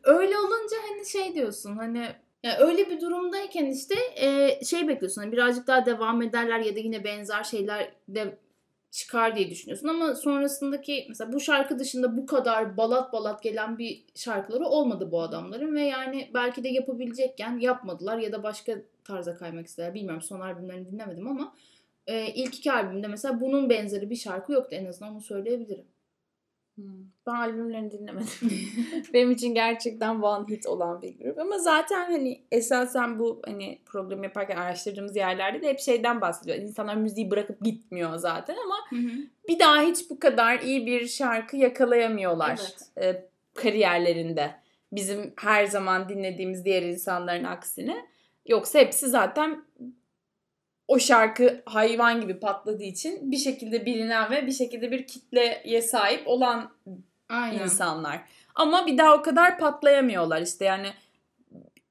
[0.04, 2.08] öyle olunca hani şey diyorsun hani
[2.42, 5.22] ya öyle bir durumdayken işte e, şey bekliyorsun.
[5.22, 8.38] Hani birazcık daha devam ederler ya da yine benzer şeyler de
[8.92, 14.04] çıkar diye düşünüyorsun ama sonrasındaki mesela bu şarkı dışında bu kadar balat balat gelen bir
[14.14, 19.66] şarkıları olmadı bu adamların ve yani belki de yapabilecekken yapmadılar ya da başka tarza kaymak
[19.66, 19.94] istediler.
[19.94, 21.54] Bilmiyorum son albümlerini dinlemedim ama
[22.06, 25.84] e, ilk iki albümde mesela bunun benzeri bir şarkı yoktu en azından onu söyleyebilirim.
[26.74, 26.84] Hmm.
[27.26, 28.28] Ben albümlerini dinlemedim.
[29.12, 31.38] Benim için gerçekten one hit olan bir grup.
[31.38, 36.58] Ama zaten hani esasen bu hani program yaparken araştırdığımız yerlerde de hep şeyden bahsediyor.
[36.58, 38.76] İnsanlar müziği bırakıp gitmiyor zaten ama
[39.48, 42.60] bir daha hiç bu kadar iyi bir şarkı yakalayamıyorlar
[42.96, 43.16] Evet.
[43.16, 44.54] e, kariyerlerinde.
[44.92, 48.06] Bizim her zaman dinlediğimiz diğer insanların aksine.
[48.46, 49.64] Yoksa hepsi zaten
[50.92, 56.22] o şarkı hayvan gibi patladığı için bir şekilde bilinen ve bir şekilde bir kitleye sahip
[56.26, 56.70] olan
[57.28, 57.62] Aynen.
[57.62, 58.20] insanlar.
[58.54, 60.86] Ama bir daha o kadar patlayamıyorlar işte yani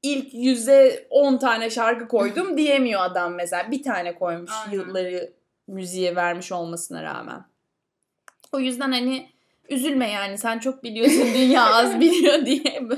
[0.03, 3.71] ilk yüze 10 tane şarkı koydum diyemiyor adam mesela.
[3.71, 4.73] Bir tane koymuş Aynen.
[4.73, 5.33] yılları
[5.67, 7.45] müziğe vermiş olmasına rağmen.
[8.51, 9.29] O yüzden hani
[9.69, 12.89] üzülme yani sen çok biliyorsun dünya az biliyor diye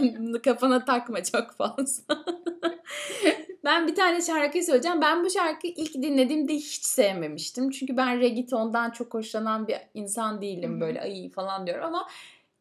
[0.43, 2.25] kafana takma çok fazla.
[3.65, 5.01] ben bir tane şarkı söyleyeceğim.
[5.01, 7.69] Ben bu şarkıyı ilk dinlediğimde hiç sevmemiştim.
[7.69, 10.81] Çünkü ben reggaetondan çok hoşlanan bir insan değilim.
[10.81, 12.07] Böyle ay falan diyorum ama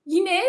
[0.06, 0.42] yine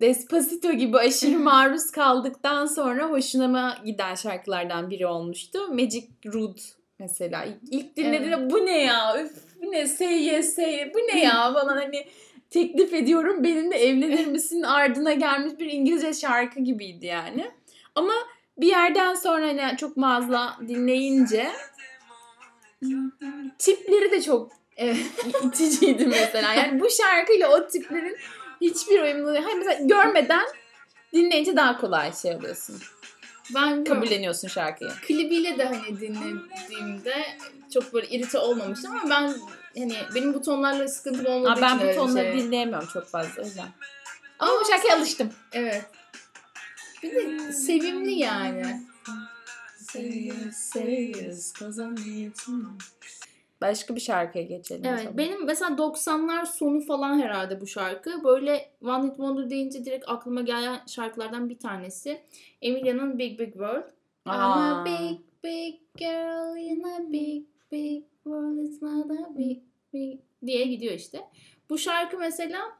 [0.00, 5.68] Despacito gibi aşırı maruz kaldıktan sonra hoşuna giden şarkılardan biri olmuştu.
[5.68, 6.60] Magic Root
[6.98, 7.46] mesela.
[7.70, 8.52] İlk dinlediğimde evet.
[8.52, 9.22] bu ne ya?
[9.22, 9.86] Üf, bu ne?
[9.86, 11.52] Say yes, say Bu ne ya?
[11.54, 12.06] falan hani
[12.50, 17.50] teklif ediyorum benimle evlenir misin ardına gelmiş bir İngilizce şarkı gibiydi yani.
[17.94, 18.12] Ama
[18.60, 21.50] bir yerden sonra hani çok mağaza dinleyince
[23.58, 24.96] tipleri de çok evet,
[25.44, 26.54] iticiydi mesela.
[26.54, 28.16] Yani bu şarkıyla o tiplerin
[28.60, 30.46] hiçbir uyumlu Hani mesela görmeden
[31.12, 32.76] dinleyince daha kolay şey oluyorsun.
[33.54, 34.90] Ben kabulleniyorsun şarkıyı.
[35.06, 37.26] Klibiyle de hani dinlediğimde
[37.74, 39.34] çok böyle irite olmamıştım ama ben
[39.78, 42.38] hani benim bu tonlarla sıkıntım olmadığı Aa, ben için bu tonları şey.
[42.38, 43.66] dinleyemiyorum çok fazla o yüzden.
[44.38, 45.32] Ama, ama bu şarkıya alıştım.
[45.52, 45.84] Evet.
[47.02, 48.80] Bir de sevimli yani.
[53.60, 54.84] Başka bir şarkıya geçelim.
[54.84, 55.08] Evet.
[55.16, 58.24] Benim mesela 90'lar sonu falan herhalde bu şarkı.
[58.24, 62.20] Böyle One Hit Wonder deyince direkt aklıma gelen şarkılardan bir tanesi.
[62.62, 63.90] Emilia'nın Big Big World.
[64.26, 64.32] Aa.
[64.32, 68.58] I'm a big big girl in a big big world.
[68.58, 69.58] It's not a big
[69.94, 71.20] big diye gidiyor işte.
[71.70, 72.78] Bu şarkı mesela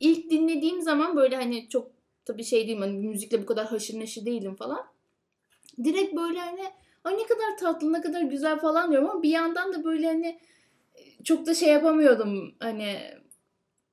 [0.00, 1.97] ilk dinlediğim zaman böyle hani çok
[2.28, 4.86] tabii şey değilim hani müzikle bu kadar haşır neşir değilim falan.
[5.84, 6.62] Direkt böyle hani
[7.04, 10.38] ay ne kadar tatlı ne kadar güzel falan diyorum ama bir yandan da böyle hani
[11.24, 12.96] çok da şey yapamıyordum hani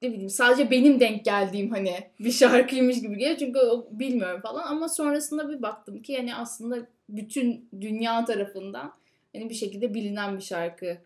[0.01, 4.63] ne bileyim sadece benim denk geldiğim hani bir şarkıymış gibi geliyor çünkü o, bilmiyorum falan
[4.67, 8.93] ama sonrasında bir baktım ki yani aslında bütün dünya tarafından
[9.33, 10.97] hani bir şekilde bilinen bir şarkı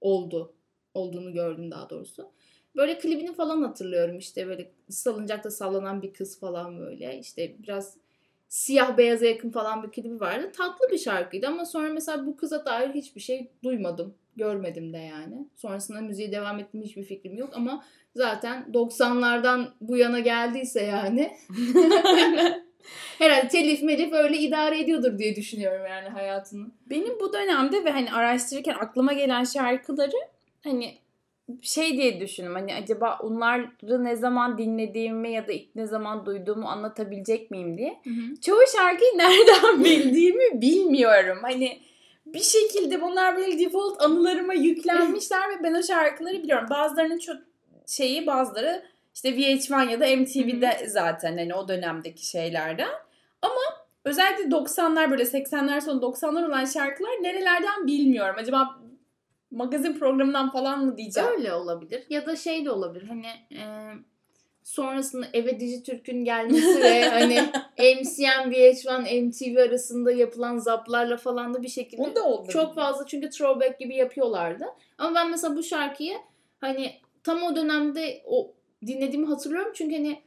[0.00, 0.52] oldu
[0.94, 2.30] olduğunu gördüm daha doğrusu.
[2.76, 7.96] Böyle klibini falan hatırlıyorum işte böyle salıncakta sallanan bir kız falan böyle işte biraz
[8.48, 10.52] siyah beyaza yakın falan bir klibi vardı.
[10.56, 14.14] Tatlı bir şarkıydı ama sonra mesela bu kıza dair hiçbir şey duymadım.
[14.36, 15.48] Görmedim de yani.
[15.56, 21.36] Sonrasında müziğe devam ettim hiçbir fikrim yok ama zaten 90'lardan bu yana geldiyse yani
[23.18, 26.66] herhalde telif melif öyle idare ediyordur diye düşünüyorum yani hayatını.
[26.86, 30.16] Benim bu dönemde ve hani araştırırken aklıma gelen şarkıları
[30.64, 30.98] hani
[31.62, 36.68] şey diye düşündüm hani acaba onları ne zaman dinlediğimi ya da ilk ne zaman duyduğumu
[36.68, 38.00] anlatabilecek miyim diye.
[38.04, 38.40] Hı hı.
[38.40, 41.38] Çoğu şarkıyı nereden bildiğimi bilmiyorum.
[41.42, 41.80] Hani
[42.26, 46.66] bir şekilde bunlar böyle default anılarıma yüklenmişler ve ben o şarkıları biliyorum.
[46.70, 47.36] Bazılarının çok
[47.86, 48.82] şeyi bazıları
[49.14, 50.90] işte VH1 ya da MTV'de hı hı.
[50.90, 52.90] zaten hani o dönemdeki şeylerden.
[53.42, 53.60] Ama
[54.04, 58.36] özellikle 90'lar böyle 80'ler sonu 90'lar olan şarkılar nerelerden bilmiyorum.
[58.38, 58.80] Acaba
[59.50, 61.30] magazin programından falan mı diyeceğim?
[61.30, 62.06] Öyle olabilir.
[62.10, 63.08] Ya da şey de olabilir.
[63.08, 63.64] Hani e,
[64.62, 67.34] sonrasında eve Dijitürk'ün gelmesi ve hani
[67.78, 72.48] MCM, VH1, MTV arasında yapılan zaplarla falan da bir şekilde o da oldu.
[72.50, 74.64] çok fazla çünkü throwback gibi yapıyorlardı.
[74.98, 76.16] Ama ben mesela bu şarkıyı
[76.60, 76.92] hani
[77.24, 78.54] tam o dönemde o
[78.86, 80.22] dinlediğimi hatırlıyorum çünkü hani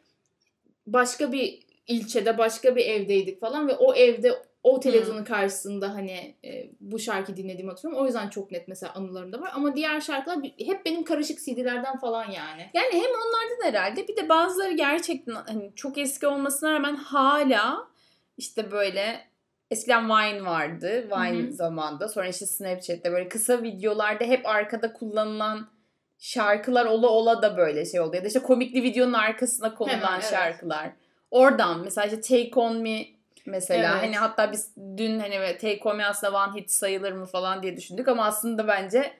[0.88, 4.32] başka bir ilçede başka bir evdeydik falan ve o evde
[4.64, 5.26] o televizyonun hmm.
[5.26, 8.04] karşısında hani e, bu şarkı dinlediğimi hatırlıyorum.
[8.04, 9.52] O yüzden çok net mesela anılarımda var.
[9.54, 12.70] Ama diğer şarkılar hep benim karışık CD'lerden falan yani.
[12.74, 17.88] Yani hem onlardan herhalde bir de bazıları gerçekten hani çok eski olmasına rağmen hala
[18.38, 19.28] işte böyle
[19.72, 21.08] eskiden Vine vardı.
[21.12, 21.54] Vine Hı-hı.
[21.54, 22.08] zamanda.
[22.08, 25.68] Sonra işte Snapchat'te böyle kısa videolarda hep arkada kullanılan
[26.18, 28.16] şarkılar ola ola da böyle şey oldu.
[28.16, 30.30] Ya da işte komikli videonun arkasına konulan Hemen, evet.
[30.30, 30.92] şarkılar.
[31.32, 33.06] Oradan mesela işte Take On Me
[33.46, 33.92] mesela.
[33.92, 34.04] Evet.
[34.04, 37.78] Hani hatta biz dün hani Take On Me aslında one hit sayılır mı falan diye
[37.78, 39.14] düşündük ama aslında bence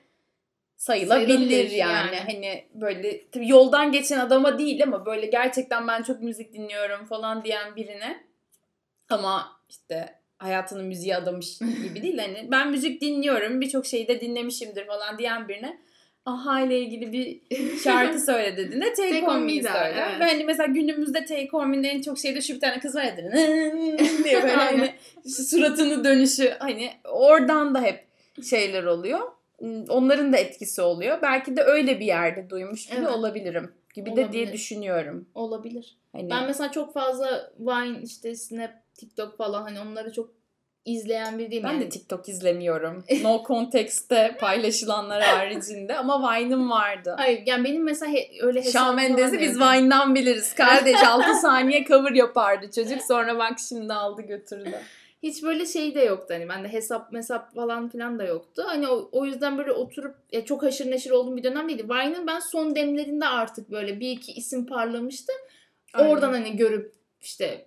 [0.76, 2.16] sayılabilir, sayılabilir yani.
[2.16, 2.16] yani.
[2.16, 7.44] Hani böyle tabii yoldan geçen adama değil ama böyle gerçekten ben çok müzik dinliyorum falan
[7.44, 8.24] diyen birine
[9.10, 12.18] ama işte hayatının müziği adamış gibi değil.
[12.18, 15.80] Hani ben müzik dinliyorum birçok şeyi de dinlemişimdir falan diyen birine
[16.26, 17.40] Aha ile ilgili bir
[17.84, 20.04] şarkı söyle dediğinde Take, Take On Me'yi söyle.
[20.08, 20.20] Evet.
[20.20, 23.02] Ve hani mesela günümüzde Take On Me'nin en çok şeyde şu bir tane kız var
[23.02, 23.32] ya diye
[24.42, 24.94] böyle hani
[25.26, 28.04] suratını dönüşü hani oradan da hep
[28.50, 29.20] şeyler oluyor.
[29.88, 31.18] Onların da etkisi oluyor.
[31.22, 33.10] Belki de öyle bir yerde duymuş gibi evet.
[33.10, 34.28] olabilirim gibi Olabilir.
[34.28, 35.28] de diye düşünüyorum.
[35.34, 35.98] Olabilir.
[36.12, 36.30] Hani...
[36.30, 40.30] Ben mesela çok fazla Vine işte Snap, TikTok falan hani onları çok
[40.84, 41.64] izleyen biri değilim.
[41.64, 41.84] Ben yani.
[41.84, 43.04] de TikTok izlemiyorum.
[43.22, 47.14] No context'te paylaşılanlar haricinde ama Vine'ım vardı.
[47.18, 49.60] Hayır yani benim mesela he, öyle hesap Shawn Mendes'i biz.
[49.60, 50.54] Vine'dan biliriz.
[50.54, 53.02] Kardeş 6 saniye cover yapardı çocuk.
[53.02, 54.78] Sonra bak şimdi aldı götürdü.
[55.22, 58.64] Hiç böyle şey de yoktu hani bende hesap mesap falan filan da yoktu.
[58.66, 61.88] Hani o, o yüzden böyle oturup ya çok haşır neşir olduğum bir dönem değildi.
[61.88, 65.32] Vine'ın ben son demlerinde artık böyle bir iki isim parlamıştı.
[65.94, 66.10] Aynen.
[66.10, 67.66] Oradan hani görüp işte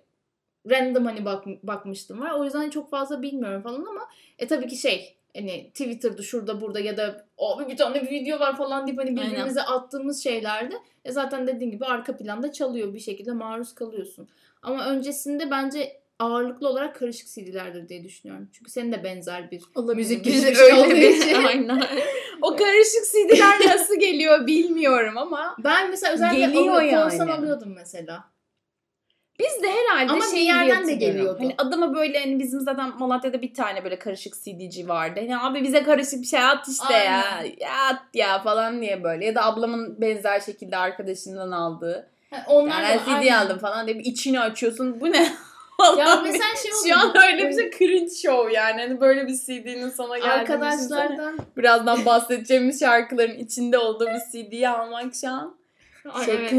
[0.70, 2.30] random hani bak, bakmıştım var.
[2.30, 6.80] O yüzden çok fazla bilmiyorum falan ama e tabii ki şey hani Twitter'da şurada burada
[6.80, 9.30] ya da abi bir tane bir video var falan deyip hani Aynen.
[9.30, 14.28] birbirimize attığımız şeylerde e zaten dediğin gibi arka planda çalıyor bir şekilde maruz kalıyorsun.
[14.62, 18.48] Ama öncesinde bence ağırlıklı olarak karışık CD'lerdir diye düşünüyorum.
[18.52, 19.62] Çünkü senin de benzer bir
[19.96, 21.34] müzik Biz geçmişi öyle olduğu için.
[21.44, 21.82] Aynen.
[22.42, 27.32] O karışık CD'ler nasıl geliyor bilmiyorum ama Ben mesela özellikle Geliyor yani.
[27.32, 28.24] alıyordum mesela.
[29.38, 31.38] Biz de herhalde Ama şey bir yerden de geliyordu.
[31.40, 35.20] Hani adama böyle hani bizim zaten Malatya'da bir tane böyle karışık CD'ci vardı.
[35.20, 37.24] Hani abi bize karışık bir şey at işte ya.
[37.38, 37.56] Aynen.
[37.60, 39.24] Ya at ya falan diye böyle.
[39.24, 42.10] Ya da ablamın benzer şekilde arkadaşından aldığı.
[42.32, 43.32] Yani onlar Yani CD aynen.
[43.32, 45.00] aldım falan diye bir içini açıyorsun.
[45.00, 45.28] Bu ne?
[45.98, 48.80] Ya mesela şey Şu an öyle bir şey cringe show yani.
[48.80, 50.32] Hani böyle bir CD'nin sana geldiğini.
[50.32, 55.57] Arkadaşlardan Birazdan bahsedeceğimiz şarkıların içinde olduğu bir CD'yi almak şu an
[56.12, 56.52] çok evet.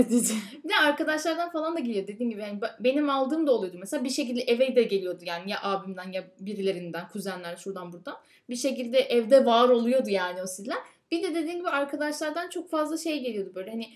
[0.63, 2.41] Bir de arkadaşlardan falan da geliyor dediğim gibi.
[2.41, 3.77] Yani be- benim aldığım da oluyordu.
[3.79, 8.17] Mesela bir şekilde eve de geliyordu yani ya abimden ya birilerinden, kuzenler şuradan buradan.
[8.49, 10.77] Bir şekilde evde var oluyordu yani o siller.
[11.11, 13.89] Bir de dediğim gibi arkadaşlardan çok fazla şey geliyordu böyle hani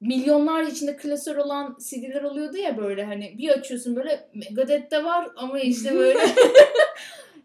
[0.00, 5.60] milyonlar içinde klasör olan CD'ler oluyordu ya böyle hani bir açıyorsun böyle Megadeth'te var ama
[5.60, 6.18] işte böyle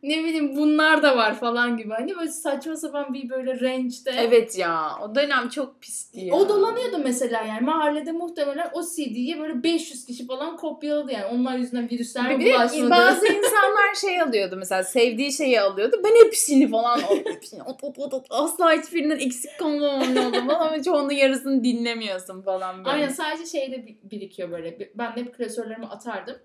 [0.10, 1.94] ne bileyim bunlar da var falan gibi.
[1.94, 4.12] Hani böyle saçma sapan bir böyle range'de.
[4.18, 6.36] Evet ya o dönem çok pisti ya.
[6.36, 11.58] O dolanıyordu mesela yani mahallede muhtemelen o CD'yi böyle 500 kişi falan kopyaladı yani onlar
[11.58, 12.90] yüzünden virüsler Bir bulaşmadı.
[12.90, 16.02] bazı insanlar şey alıyordu mesela sevdiği şeyi alıyordu.
[16.04, 21.64] Ben hepsini falan hepsini ot, ot, ot, ot, asla hiçbirinden eksik kalmamam ama çoğunun yarısını
[21.64, 22.90] dinlemiyorsun falan böyle.
[22.96, 24.92] Aynen sadece şeyde bi- birikiyor böyle.
[24.96, 26.36] Ben de hep klasörlerimi atardım.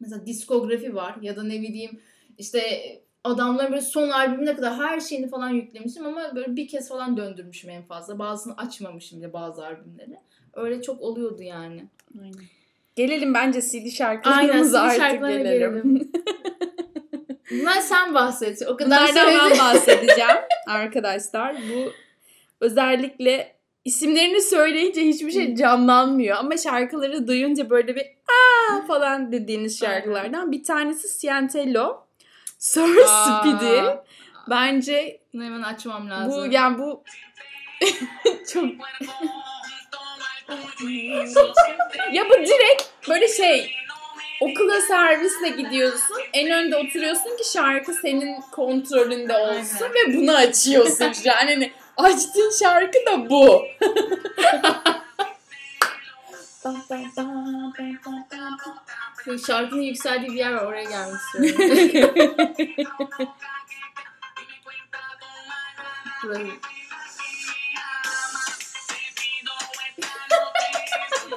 [0.00, 2.00] Mesela diskografi var ya da ne bileyim
[2.38, 2.60] işte
[3.24, 7.70] adamların böyle son albümüne kadar her şeyini falan yüklemişim ama böyle bir kez falan döndürmüşüm
[7.70, 8.18] en fazla.
[8.18, 10.18] Bazısını açmamışım bile bazı albümleri.
[10.54, 11.84] Öyle çok oluyordu yani.
[12.22, 12.44] Aynen.
[12.96, 16.12] Gelelim bence CD Aynen, şarkılarımıza CD artık şarkılarına gelelim.
[17.50, 18.62] Bunlar sen bahset.
[18.68, 21.56] O kadar Bunlardan ben bahsedeceğim arkadaşlar.
[21.56, 21.92] Bu
[22.60, 30.52] özellikle isimlerini söyleyince hiçbir şey canlanmıyor ama şarkıları duyunca böyle bir aa falan dediğiniz şarkılardan
[30.52, 32.03] bir tanesi Sientello.
[32.64, 33.42] Sir Aa.
[33.42, 33.80] Speedy.
[34.50, 36.48] Bence Bunu hemen açmam lazım.
[36.48, 37.04] bu yani bu
[38.52, 38.64] çok
[42.12, 43.76] ya bu direkt böyle şey
[44.40, 46.16] okula servisle gidiyorsun.
[46.32, 51.04] En önde oturuyorsun ki şarkı senin kontrolünde olsun ve bunu açıyorsun.
[51.24, 53.62] yani hani açtığın şarkı da bu.
[59.26, 61.54] Böyle şarkının yükseldiği bir yer var oraya gelmek istiyorum.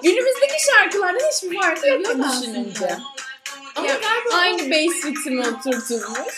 [0.03, 2.31] Günümüzdeki şarkılardan hiçbir farkı yok aslında.
[2.41, 2.97] düşününce.
[3.75, 6.35] Ama Ya, galiba Aynı bass ritmi oturtulmuş.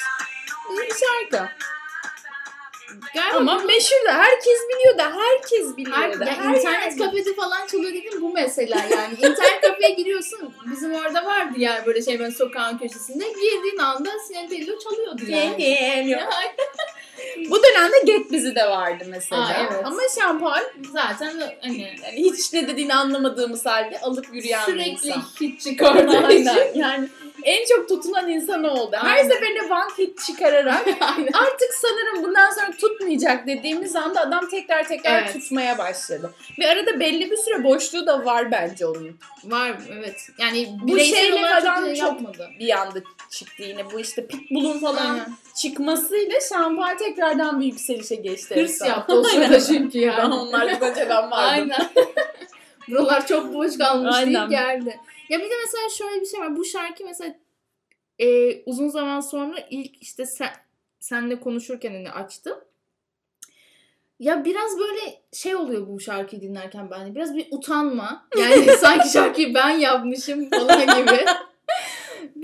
[0.69, 0.93] Bir
[1.31, 1.49] şarkı.
[3.13, 6.25] Galiba Ama meşhur da herkes biliyor da herkes biliyor Her, da.
[6.25, 6.97] ya her internet yerde.
[6.97, 9.13] kafede falan çalıyor dedim bu mesela yani.
[9.13, 10.53] internet kafeye giriyorsun.
[10.71, 13.25] Bizim orada vardı yani böyle şey ben sokağın köşesinde.
[13.27, 15.57] Girdiğin anda Sineltello çalıyordu yani.
[15.57, 16.21] Geliyor.
[17.49, 19.41] Bu dönemde Get Bizi de vardı mesela.
[19.41, 19.85] Aa, evet.
[19.85, 25.21] Ama şampuan Zaten hani yani hiç ne dediğini anlamadığımız halde alıp yürüyen bir sürekli insan.
[25.41, 26.79] hit çıkardığı için.
[26.79, 27.07] Yani
[27.43, 28.95] en çok tutunan insan oldu.
[29.01, 29.29] Her Aynen.
[29.29, 30.87] seferinde one hit çıkararak
[31.33, 35.33] artık sanırım bundan sonra tutmayacak dediğimiz anda adam tekrar tekrar Evet.
[35.33, 36.33] tutmaya başladı.
[36.59, 39.17] Ve arada belli bir süre boşluğu da var bence onun.
[39.43, 40.29] Var evet.
[40.39, 42.49] Yani Bu şeyle falan çok, çok- yapmadı.
[42.59, 45.29] Bir anda çıktı yine bu işte Pitbull'un falan Aynen.
[45.61, 48.55] çıkmasıyla şampuan tekrardan bir yükselişe geçti.
[48.55, 50.33] Hırs yaptı o sırada çünkü Ben yani.
[50.33, 51.31] onlardan önceden vardım.
[51.31, 51.89] Aynen.
[52.89, 54.33] Buralar çok boş kalmış Aynen.
[54.33, 54.99] deyip geldi.
[55.29, 56.55] Ya bir de mesela şöyle bir şey var.
[56.55, 57.35] Bu şarkı mesela
[58.19, 60.49] e, uzun zaman sonra ilk işte sen,
[60.99, 62.57] senle konuşurken hani açtım.
[64.19, 67.15] Ya biraz böyle şey oluyor bu şarkıyı dinlerken bende.
[67.15, 68.27] Biraz bir utanma.
[68.37, 71.25] Yani sanki şarkıyı ben yapmışım falan gibi.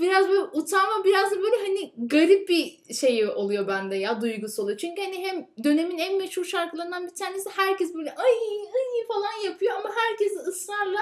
[0.00, 4.78] Biraz böyle utanma biraz da böyle hani garip bir şey oluyor bende ya duygusu oluyor.
[4.78, 8.32] Çünkü hani hem dönemin en meşhur şarkılarından bir tanesi herkes böyle ay
[8.66, 11.00] ay falan yapıyor ama herkes ısrarla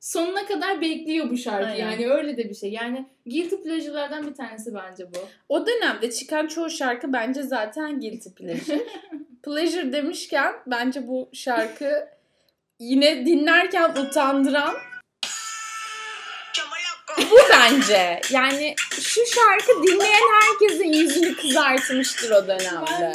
[0.00, 1.66] sonuna kadar bekliyor bu şarkı.
[1.66, 1.90] Aynen.
[1.90, 2.70] Yani öyle de bir şey.
[2.70, 5.18] Yani guilty pleasure'lardan bir tanesi bence bu.
[5.48, 8.86] O dönemde çıkan çoğu şarkı bence zaten guilty pleasure.
[9.42, 12.08] pleasure demişken bence bu şarkı
[12.78, 14.74] yine dinlerken utandıran
[17.18, 18.20] bu bence.
[18.30, 23.12] Yani şu şarkı dinleyen herkesin yüzünü kızartmıştır o dönemde.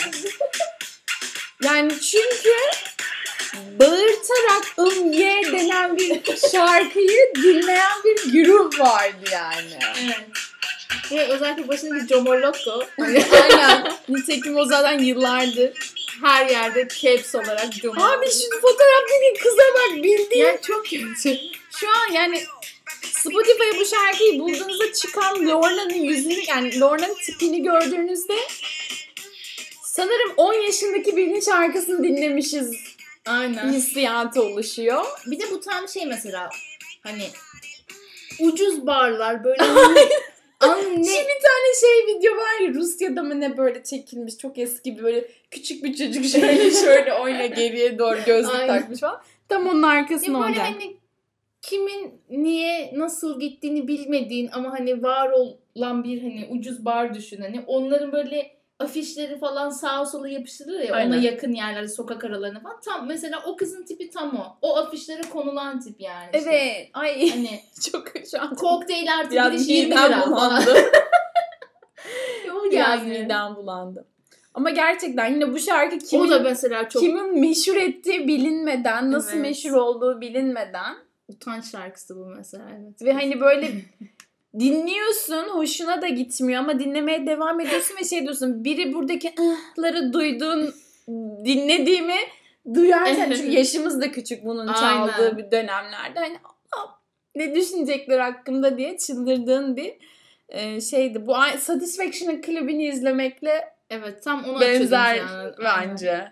[1.63, 2.55] Yani çünkü
[3.79, 9.79] bağırtarak ım ye denen bir şarkıyı dinleyen bir güruh vardı yani.
[10.03, 10.19] Evet.
[11.11, 12.85] Ve özellikle başında bir Comolotto.
[12.99, 13.91] Aynen.
[14.09, 15.71] Nitekim o zaten yıllardır
[16.21, 18.05] her yerde caps olarak Comolotto.
[18.05, 20.45] Abi şu fotoğraftaki kıza bak bildiğin.
[20.45, 21.37] Yani çok kötü.
[21.79, 22.43] Şu an yani
[23.21, 28.33] Spotify'a bu şarkıyı bulduğunuzda çıkan Lorna'nın yüzünü yani Lorna'nın tipini gördüğünüzde
[29.83, 32.71] sanırım 10 yaşındaki birinin şarkısını dinlemişiz
[33.25, 33.73] Aynen.
[33.73, 35.05] hissiyatı oluşuyor.
[35.25, 36.49] Bir de bu tam şey mesela
[37.03, 37.23] hani
[38.39, 39.63] ucuz barlar böyle
[40.59, 40.83] Anne.
[40.83, 45.03] Şimdi bir tane şey video var ya Rusya'da mı ne böyle çekilmiş çok eski bir
[45.03, 48.79] böyle küçük bir çocuk şöyle şöyle oyna geriye doğru gözlük Aynen.
[48.79, 49.21] takmış falan.
[49.49, 51.00] Tam onun arkasına ya böyle hani
[51.61, 57.63] kimin niye nasıl gittiğini bilmediğin ama hani var olan bir hani ucuz bar düşün hani
[57.67, 61.09] onların böyle afişleri falan sağa sola yapıştırılır ya Aynen.
[61.09, 62.81] ona yakın yerlerde sokak aralarına falan.
[62.85, 64.57] Tam mesela o kızın tipi tam o.
[64.61, 66.29] O afişlere konulan tip yani.
[66.33, 66.49] Işte.
[66.49, 66.89] Evet.
[66.93, 67.29] Ay.
[67.29, 67.59] Hani
[67.91, 68.55] çok şu an.
[68.55, 70.75] Kokteyl artı Biraz 20 lira bulandı.
[72.71, 73.19] Biraz yani.
[73.19, 74.07] midem bulandı.
[74.53, 77.01] Ama gerçekten yine bu şarkı kimin, o da mesela çok...
[77.01, 79.41] kimin meşhur ettiği bilinmeden, nasıl evet.
[79.41, 80.95] meşhur olduğu bilinmeden.
[81.35, 82.65] Utanç şarkısı bu mesela.
[82.69, 83.01] Evet.
[83.01, 83.71] Ve hani böyle
[84.59, 90.73] dinliyorsun hoşuna da gitmiyor ama dinlemeye devam ediyorsun ve şey diyorsun biri buradaki ahları duydun
[91.45, 92.17] dinlediğimi
[92.73, 95.37] duyarsan çünkü yaşımız da küçük bunun çaldığı Aynen.
[95.37, 96.37] bir dönemlerde hani
[97.35, 99.93] ne düşünecekler hakkında diye çıldırdığın bir
[100.49, 101.27] e, şeydi.
[101.27, 105.53] Bu Satisfaction'ın klibini izlemekle evet tam ona benzer yani.
[105.63, 106.31] bence.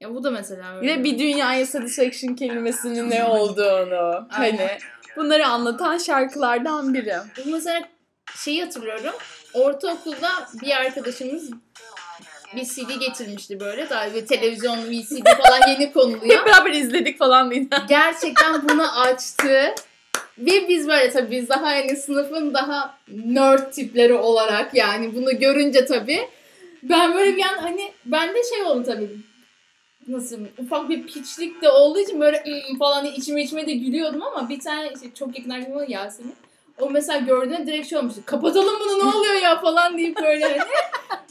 [0.00, 0.98] Ya bu da mesela öyle.
[0.98, 4.68] Ve bir dünyaya satisfaction kelimesinin ne olduğunu hani
[5.16, 7.14] bunları anlatan şarkılardan biri.
[7.46, 7.80] Mesela
[8.36, 9.14] şeyi hatırlıyorum.
[9.54, 10.28] Ortaokulda
[10.62, 11.50] bir arkadaşımız
[12.56, 13.90] bir CD getirmişti böyle.
[13.90, 16.38] Daha bir televizyon VCD falan yeni konuluyor.
[16.38, 17.76] Hep beraber izledik falan mıydı?
[17.88, 19.74] Gerçekten bunu açtı.
[20.38, 25.84] Ve biz böyle tabii biz daha yani sınıfın daha nerd tipleri olarak yani bunu görünce
[25.84, 26.28] tabii
[26.82, 29.10] ben böyle bir an hani bende şey oldu tabii
[30.08, 32.44] nasıl ufak bir piçlik de olduğu için böyle
[32.78, 36.34] falan içime içime de gülüyordum ama bir tane işte çok yakın arkadaşım var Yasemin.
[36.80, 38.22] O mesela gördüğünde direkt şey olmuştu.
[38.26, 40.58] Kapatalım bunu ne oluyor ya falan deyip böyle hani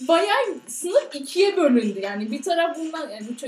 [0.07, 0.37] bayağı
[0.67, 1.99] sınıf ikiye bölündü.
[2.03, 3.47] Yani bir taraf bundan yani bu,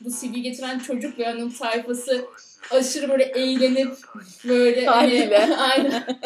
[0.00, 2.24] bu CD getiren çocuk ve onun sayfası
[2.70, 3.96] aşırı böyle eğlenip
[4.44, 6.18] böyle hani, aynen.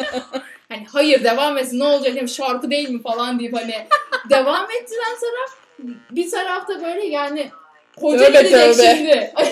[0.69, 3.87] hani hayır devam etsin ne olacak yani şarkı değil mi falan deyip hani
[4.29, 5.61] devam ettiren taraf
[6.11, 7.51] bir tarafta böyle yani
[7.99, 8.95] Koca tövbe, gidecek tövbe.
[8.95, 9.33] şimdi.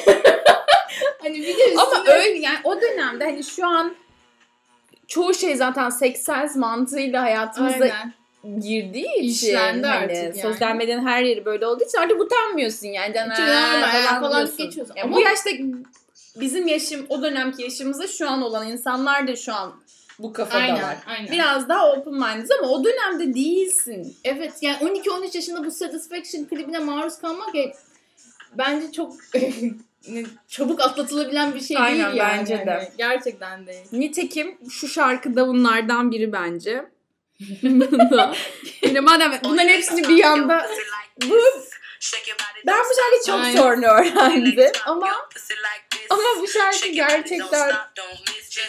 [1.21, 1.81] hani bir de üstüne...
[1.81, 3.95] Ama öyle yani o dönemde hani şu an
[5.07, 8.13] çoğu şey zaten seksel mantığıyla hayatımıza Aynen.
[8.59, 10.41] girdiği için İşlendi hani, artık yani.
[10.41, 13.13] sosyal medyanın her yeri böyle olduğu için artık utanmıyorsun yani.
[13.13, 14.93] Can falan, falan geçiyorsun.
[14.95, 15.15] Yani Ama...
[15.15, 15.49] Bu yaşta
[16.35, 19.73] bizim yaşım o dönemki yaşımızda şu an olan insanlar da şu an
[20.19, 20.97] bu kafada aynen, var.
[21.07, 21.31] Aynen.
[21.31, 24.17] Biraz daha open minded ama o dönemde değilsin.
[24.23, 27.55] Evet yani 12-13 yaşında bu Satisfaction klibine maruz kalmak
[28.53, 29.13] bence çok
[30.47, 32.39] çabuk atlatılabilen bir şey Aynen, değil yani.
[32.39, 32.69] bence de.
[32.69, 33.85] Yani, gerçekten değil.
[33.91, 36.85] Nitekim şu şarkı da bunlardan biri bence.
[38.83, 40.69] Yine madem bunların hepsini bir yanda
[41.21, 41.37] bu
[42.67, 43.57] ben bu şarkıyı çok Aynen.
[43.57, 45.07] sonra öğrendim ama
[46.09, 47.75] ama bu şarkı gerçekten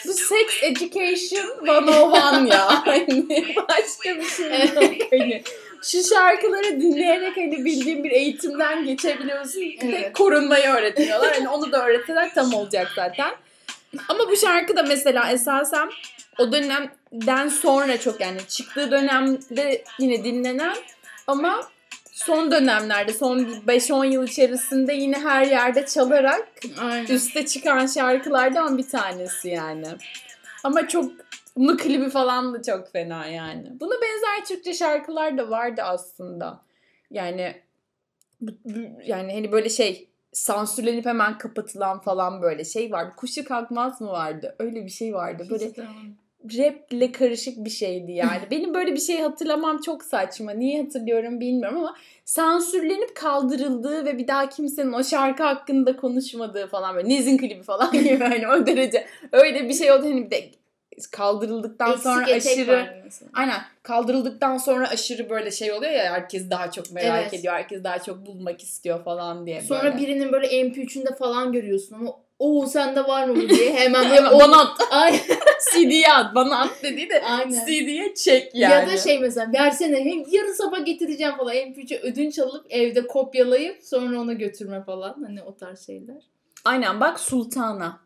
[0.06, 2.86] bu sex education 101 ya.
[2.86, 5.46] Hani başka bir şey yok.
[5.82, 9.62] Şu şarkıları dinleyerek hani bildiğin bir eğitimden geçebiliyorsun.
[9.80, 10.12] Evet.
[10.12, 11.34] korunmayı öğretiyorlar.
[11.34, 13.30] Hani onu da öğretseler tam olacak zaten.
[14.08, 15.90] Ama bu şarkı da mesela esasen
[16.38, 20.76] o dönemden sonra çok yani çıktığı dönemde yine dinlenen
[21.26, 21.68] ama
[22.12, 26.48] son dönemlerde son 5-10 yıl içerisinde yine her yerde çalarak
[26.80, 27.06] Aynen.
[27.06, 29.86] üste çıkan şarkılardan bir tanesi yani.
[30.64, 31.12] Ama çok
[31.60, 33.80] bunun klibi falan da çok fena yani.
[33.80, 36.60] Buna benzer Türkçe şarkılar da vardı aslında.
[37.10, 37.54] Yani
[39.06, 43.12] yani hani böyle şey sansürlenip hemen kapatılan falan böyle şey vardı.
[43.16, 44.56] Kuşu kalkmaz mı vardı?
[44.58, 45.46] Öyle bir şey vardı.
[45.50, 45.72] Böyle
[46.44, 48.40] raple karışık bir şeydi yani.
[48.50, 50.52] Benim böyle bir şey hatırlamam çok saçma.
[50.52, 56.96] Niye hatırlıyorum bilmiyorum ama sansürlenip kaldırıldığı ve bir daha kimsenin o şarkı hakkında konuşmadığı falan
[56.96, 60.04] böyle Nez'in klibi falan gibi hani o derece öyle bir şey oldu.
[60.04, 60.59] Hani bir de
[61.06, 63.02] kaldırıldıktan Eksik sonra aşırı
[63.34, 67.34] aynen kaldırıldıktan sonra aşırı böyle şey oluyor ya herkes daha çok merak Evet.
[67.34, 67.54] ediyor.
[67.54, 69.96] Herkes daha çok bulmak istiyor falan diye Sonra böyle.
[69.96, 74.60] birinin böyle MP3'ünde falan görüyorsun ama o sende var mı bu diye hemen böyle bana
[74.60, 74.80] at.
[74.90, 75.20] Ay,
[75.72, 76.34] CD'ye at.
[76.34, 77.64] Bana at dediği de Aynen.
[77.66, 78.72] CD'ye çek yani.
[78.72, 83.82] Ya da şey mesela versene hem yarın sabah getireceğim falan MP3'e ödünç alıp evde kopyalayıp
[83.82, 86.22] sonra ona götürme falan hani o tarz şeyler.
[86.64, 88.00] Aynen bak Sultana.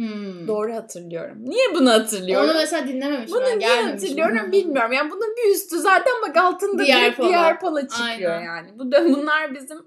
[0.00, 0.48] Hmm.
[0.48, 1.36] Doğru hatırlıyorum.
[1.40, 2.50] Niye bunu hatırlıyorum?
[2.50, 4.92] Onu mesela dinlememişim bunu ben niye hatırlıyorum bilmiyorum.
[4.92, 7.28] Yani bunun bir üstü zaten bak altında Diğer diğer, pala.
[7.28, 8.44] diğer pala çıkıyor Aynen.
[8.44, 8.78] yani.
[8.78, 9.78] Bu da bunlar bizim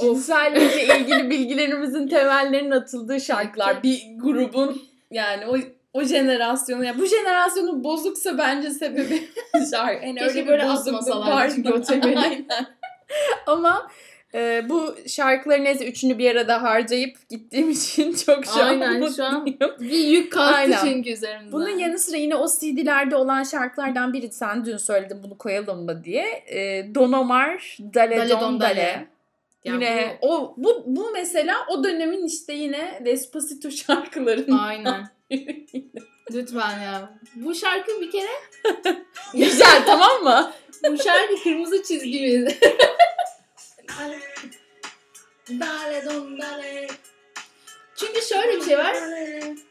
[0.00, 3.82] cinsellikle ilgili bilgilerimizin temellerinin atıldığı şarkılar.
[3.82, 5.56] Bir grubun yani o
[5.92, 9.28] o jenerasyonu yani bu jenerasyonun bozuksa bence sebebi
[9.70, 10.06] şarkı.
[10.06, 12.18] Yani Keşke öyle bir böyle bozukluk atmasalardı var çünkü o temeli.
[12.18, 12.66] Aynen.
[13.46, 13.90] Ama
[14.34, 19.24] e, bu şarkıların neyse üçünü bir arada harcayıp gittiğim için çok şu an Aynen, şu
[19.24, 19.46] an.
[19.80, 20.78] Bir yük kalktı Aynen.
[20.84, 21.52] çünkü üzerimizden.
[21.52, 26.04] Bunun yanı sıra yine o CD'lerde olan şarkılardan biri sen dün söyledin bunu koyalım mı
[26.04, 26.44] diye.
[26.46, 28.76] E, Don Omar, Dale, Dale Don Don Dale.
[28.76, 29.06] Dale.
[29.64, 35.08] Ya yine o bu bu mesela o dönemin işte yine Despacito şarkılarının Aynen.
[36.32, 37.18] Lütfen ya.
[37.34, 38.30] Bu şarkı bir kere
[39.34, 40.52] Güzel tamam mı?
[40.90, 42.54] bu şarkı kırmızı çizgimiz.
[45.48, 46.88] Dale don dale.
[47.96, 48.96] Çünkü şöyle bir şey var.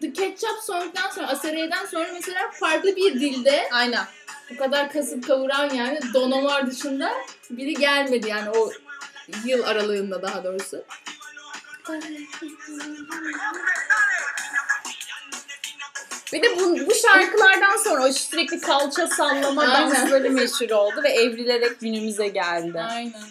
[0.02, 4.06] The Ketchup Song'dan sonra, Asere'den sonra mesela farklı bir dilde Aynen.
[4.50, 7.12] bu kadar kasıp kavuran yani Don Omar dışında
[7.50, 8.72] biri gelmedi yani o
[9.46, 10.84] yıl aralığında daha doğrusu.
[16.34, 19.92] Bir de bu, bu şarkılardan sonra o sürekli kalça sallama Aynen.
[19.92, 22.80] dansları meşhur oldu ve evrilerek günümüze geldi.
[22.80, 23.24] Aynen.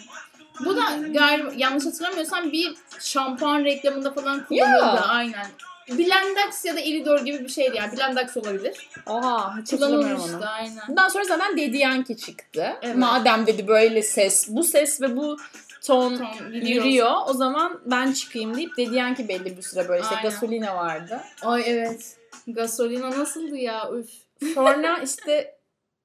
[0.65, 0.83] Bu da
[1.13, 4.77] galiba yanlış hatırlamıyorsam bir şampuan reklamında falan kullanıldı.
[4.77, 5.01] Ya.
[5.07, 5.47] Aynen.
[5.89, 7.97] Blendax ya da Elidor gibi bir şeydi yani.
[7.97, 8.89] Blendax olabilir.
[9.05, 10.49] Oha hiç hatırlamıyorum Kullanılmıştı onu.
[10.49, 10.87] aynen.
[10.87, 12.73] Bundan sonra zaten Daddy Yankee çıktı.
[12.81, 12.95] Evet.
[12.95, 15.37] Madem dedi böyle ses, bu ses ve bu
[15.85, 16.83] ton Ton yürüyor.
[16.85, 17.11] yürüyor.
[17.27, 20.29] O zaman ben çıkayım deyip Daddy Yankee belli bir süre böyle işte Aynen.
[20.29, 21.21] Gasolina vardı.
[21.41, 22.17] Ay evet.
[22.47, 23.89] Gasolina nasıldı ya?
[23.91, 24.09] Üf.
[24.53, 25.55] Sonra işte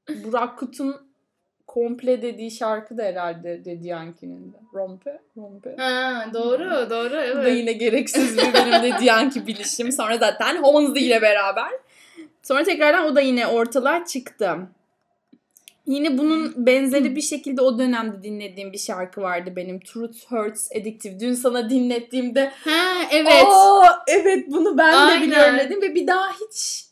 [0.09, 1.04] Burak Kut'un
[1.75, 4.57] komple dediği şarkı da herhalde Daddy Yankee'nin de.
[4.75, 5.77] Rompe, rompe.
[5.79, 7.57] Ha, doğru doğru Bu da evet.
[7.57, 9.93] yine gereksiz bir benim Daddy Yankee bilişim.
[9.93, 11.71] Sonra zaten Honzi ile beraber.
[12.43, 14.59] Sonra tekrardan o da yine ortalığa çıktı.
[15.87, 19.81] Yine bunun benzeri bir şekilde o dönemde dinlediğim bir şarkı vardı benim.
[19.81, 21.21] Truth Hurts Addictive.
[21.21, 23.45] Dün sana dinlettiğimde Ha evet.
[23.47, 25.23] Aa, evet bunu ben de Aynen.
[25.23, 26.84] biliyorum dedim ve bir daha hiç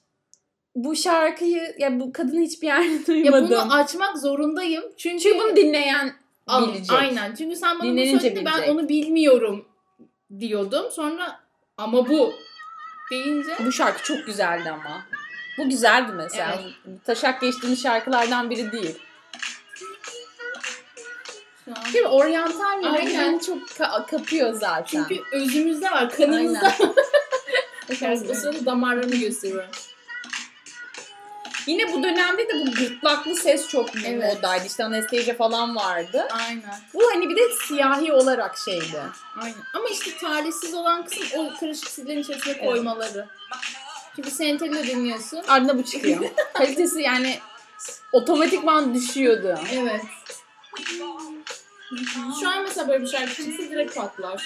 [0.75, 3.51] bu şarkıyı ya bu kadını hiçbir yerde ya duymadım.
[3.51, 4.85] bunu açmak zorundayım.
[4.97, 6.15] Çünkü, Çünkü bunu dinleyen
[6.47, 6.93] Al- bilecek.
[6.93, 7.35] Aynen.
[7.35, 9.65] Çünkü sen bana bunu Dinlenince söyledi ben onu bilmiyorum
[10.41, 10.87] diyordum.
[10.91, 11.41] Sonra
[11.77, 12.33] ama bu
[13.11, 15.03] deyince Bu şarkı çok güzeldi ama.
[15.59, 16.61] Bu güzeldi mesela.
[17.05, 18.99] Taşak geçtiğimiz şarkılardan biri değil.
[21.93, 22.11] Değil mi?
[22.11, 25.05] Oryantal yönetmeni çok ka- kapıyor zaten.
[25.09, 26.73] Çünkü özümüzde var, kanımızda.
[28.01, 28.25] Aynen.
[28.31, 29.65] o sırada damarlarını gösteriyor.
[31.67, 34.35] Yine bu dönemde de bu gırtlaklı ses çok Evet.
[34.37, 34.67] modaydı.
[34.67, 36.29] İşte Anastasia falan vardı.
[36.31, 36.81] Aynen.
[36.95, 39.03] Bu hani bir de siyahi olarak şeydi.
[39.41, 39.57] Aynen.
[39.75, 42.65] Ama işte talihsiz olan kısım o karışık sizlerin içerisine Evet.
[42.67, 43.27] koymaları.
[44.17, 45.43] Çünkü sentelli dinliyorsun.
[45.49, 46.21] Ardına bu çıkıyor.
[46.55, 47.39] Kalitesi yani
[48.13, 49.59] otomatikman düşüyordu.
[49.73, 50.01] Evet.
[52.41, 54.43] Şu an mesela böyle bir şarkı çıksa direkt patlar.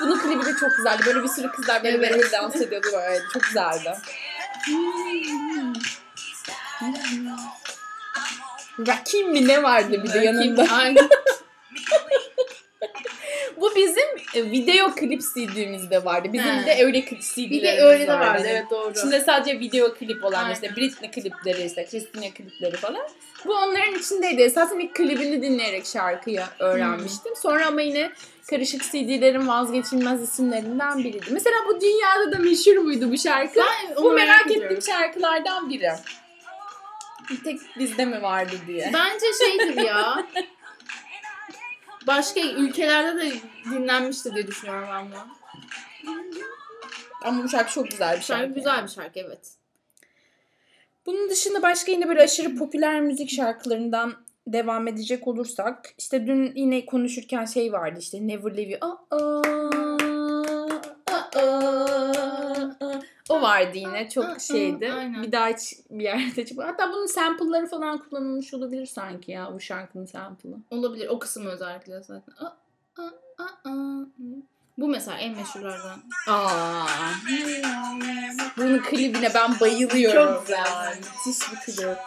[0.00, 1.02] Bunun klibi de çok güzeldi.
[1.06, 2.10] Böyle bir sürü kızlar böyle Evet.
[2.12, 3.20] böyle dans ediyordu böyle.
[3.32, 3.94] Çok güzeldi.
[8.88, 10.66] Rakim mi ne vardı bir de yanında.
[13.60, 16.28] Bu bizim e, video klip CD'mizde vardı.
[16.32, 16.66] Bizim He.
[16.66, 18.26] de öyle klip CD'lerimiz Bir de öyle de vardı.
[18.26, 18.46] vardı.
[18.48, 18.90] Evet doğru.
[18.90, 20.54] İçinde sadece video klip olan Aynen.
[20.54, 23.02] işte Britney klipleri işte Christina klipleri falan.
[23.46, 24.42] Bu onların içindeydi.
[24.42, 27.32] Esasen ilk klibini dinleyerek şarkıyı öğrenmiştim.
[27.32, 27.40] Hmm.
[27.42, 28.12] Sonra ama yine
[28.50, 31.26] karışık CD'lerin vazgeçilmez isimlerinden biriydi.
[31.30, 33.60] Mesela bu dünyada da meşhur muydu bu şarkı?
[33.60, 34.76] Ben onu bu merak ediyorum.
[34.76, 35.90] ettiğim şarkılardan biri.
[37.30, 38.90] Bir tek bizde mi vardı diye.
[38.94, 40.26] Bence şeydir ya.
[42.06, 43.32] Başka ülkelerde de
[43.64, 45.26] dinlenmiştir diye düşünüyorum ben bunu.
[47.22, 48.42] Ama bu şarkı çok güzel bir şarkı.
[48.42, 49.54] Şarkı güzel bir şarkı evet.
[51.06, 56.86] Bunun dışında başka yine böyle aşırı popüler müzik şarkılarından devam edecek olursak işte dün yine
[56.86, 58.78] konuşurken şey vardı işte Never Leave You.
[58.80, 59.42] Aa, aa,
[61.36, 64.92] aa, O vardı yine çok şeydi.
[65.22, 66.68] Bir daha hiç bir yerde çıkmadı.
[66.68, 70.56] Hatta bunun sample'ları falan kullanılmış olabilir sanki ya bu şarkının sample'ı.
[70.70, 71.08] Olabilir.
[71.08, 72.34] O kısmı özellikle zaten.
[74.78, 76.02] Bu mesela en meşhurlardan.
[76.28, 76.86] Aa.
[78.56, 80.34] Bunun klibine ben bayılıyorum.
[80.34, 80.96] Çok güzel.
[80.96, 81.98] Müthiş bir klip.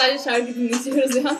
[0.00, 1.36] Sadece şarkı dinletiyoruz ya.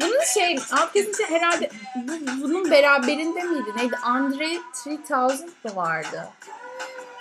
[0.00, 3.70] Bunun şey, alt kesinti herhalde bu- bunun beraberinde miydi?
[3.76, 3.96] Neydi?
[4.02, 5.04] Andre 3000
[5.64, 6.28] da vardı.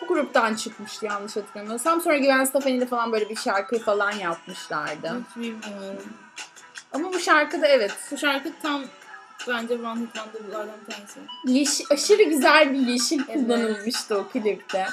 [0.02, 2.02] Bu gruptan çıkmıştı yanlış hatırlamıyorsam.
[2.02, 5.22] Sonra Gwen Stefani'yle falan böyle bir şarkı falan yapmışlardı.
[5.30, 6.04] Hiç bilmiyorum.
[6.94, 8.84] Ama bu şarkıda evet Bu şarkı tam
[9.48, 11.20] bence One Hit Wonder'lardan bir tanesi.
[11.46, 13.34] yeşil, aşırı güzel bir yeşil Evet.
[13.34, 14.86] kullanılmıştı o klipte.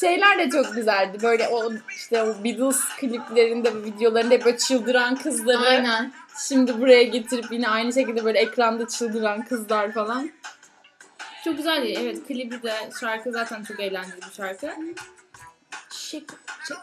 [0.00, 1.18] Şeyler de çok güzeldi.
[1.22, 6.12] Böyle o işte o Beatles kliplerinde, videolarında hep böyle çıldıran kızları Aynen.
[6.48, 10.30] şimdi buraya getirip yine aynı şekilde böyle ekranda çıldıran kızlar falan.
[11.44, 11.98] Çok güzel değil.
[12.02, 14.70] Evet klibi de şarkı zaten çok eğlenceli bir şarkı.
[15.90, 16.34] Şık,
[16.66, 16.78] şık.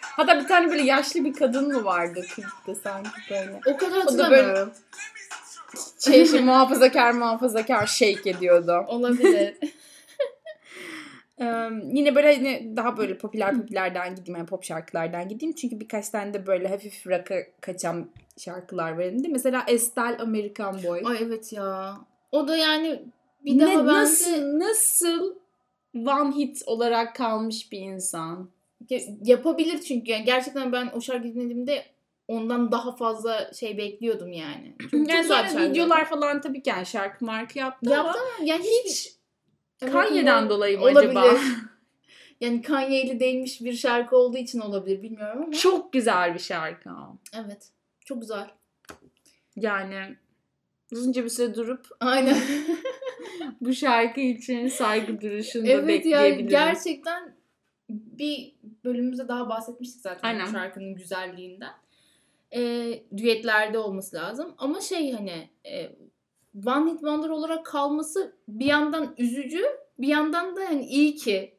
[0.00, 3.60] Hatta bir tane böyle yaşlı bir kadın mı vardı klipte sanki böyle.
[3.66, 4.72] O kadar O da böyle- hatırlamıyorum.
[6.04, 8.84] Şey, şey muhafazakar muhafazakar shake ediyordu.
[8.88, 9.54] Olabilir.
[11.40, 15.54] Ee, yine böyle hani daha böyle popüler popülerden gideyim yani pop şarkılardan gideyim.
[15.54, 19.28] Çünkü birkaç tane de böyle hafif rock'a kaçan şarkılar var elimde.
[19.28, 21.02] Mesela Estelle American Boy.
[21.04, 21.96] Ay evet ya.
[22.32, 23.02] O da yani
[23.44, 25.34] bir Ne- daha bence nasıl, nasıl
[25.94, 28.50] one hit olarak kalmış bir insan?
[29.24, 31.84] Yapabilir çünkü yani gerçekten ben o şarkı dinlediğimde
[32.32, 34.74] ondan daha fazla şey bekliyordum yani.
[34.80, 38.46] Çok, çok Yani güzel sonra videolar falan tabii ki yani şarkı markı yaptı, yaptı ama
[38.46, 39.12] yani hiç
[39.92, 41.10] Kanye'den dolayı mı olabilir.
[41.10, 41.34] acaba?
[42.40, 45.52] Yani Kanye'li değmiş bir şarkı olduğu için olabilir bilmiyorum ama.
[45.52, 46.90] Çok güzel bir şarkı.
[47.44, 47.68] Evet.
[48.04, 48.50] Çok güzel.
[49.56, 50.16] Yani
[50.92, 52.36] uzunca bir süre durup Aynen.
[53.60, 56.50] bu şarkı için saygı duruşunu da evet ya bekleyebiliriz.
[56.50, 57.36] gerçekten
[57.90, 58.54] bir
[58.84, 60.46] bölümümüzde daha bahsetmiştik zaten Aynen.
[60.46, 61.72] bu şarkının güzelliğinden.
[62.54, 64.54] Ee, düetlerde olması lazım.
[64.58, 65.90] Ama şey hani e,
[66.66, 69.64] One Hit Wonder olarak kalması bir yandan üzücü
[69.98, 71.54] bir yandan da hani iyi ki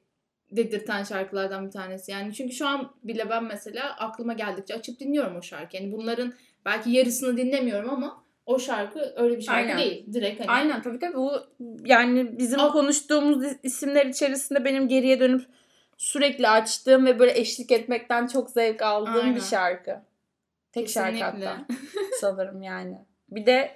[0.51, 2.11] dedirten şarkılardan bir tanesi.
[2.11, 5.75] Yani çünkü şu an bile ben mesela aklıma geldikçe açıp dinliyorum o şarkı.
[5.77, 6.33] Yani bunların
[6.65, 9.77] belki yarısını dinlemiyorum ama o şarkı öyle bir şarkı Aynen.
[9.77, 10.13] değil.
[10.13, 11.15] Direkt hani Aynen tabii tabii.
[11.15, 11.31] Bu
[11.85, 15.45] yani bizim Al- konuştuğumuz isimler içerisinde benim geriye dönüp
[15.97, 19.35] sürekli açtığım ve böyle eşlik etmekten çok zevk aldığım Aynen.
[19.35, 20.01] bir şarkı.
[20.74, 21.45] Tek şarkı Kesinlikle.
[21.47, 21.65] hatta
[22.21, 22.97] sanırım yani.
[23.30, 23.71] Bir de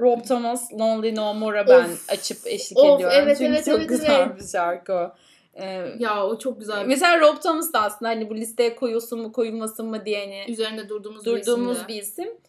[0.00, 2.10] Rob Thomas Lonely No More'a ben Of.
[2.10, 3.18] açıp eşlik Of, ediyorum.
[3.22, 4.40] evet, Çünkü evet, çok evet, güzel evet.
[4.40, 5.12] bir şarkı o.
[5.54, 6.86] Ee, Ya o çok güzel.
[6.86, 10.88] mesela Rob Thomas da aslında hani bu listeye koyulsun mu koyulmasın mı diye hani Üzerinde
[10.88, 12.40] durduğumuz, durduğumuz bir, isim bir isim.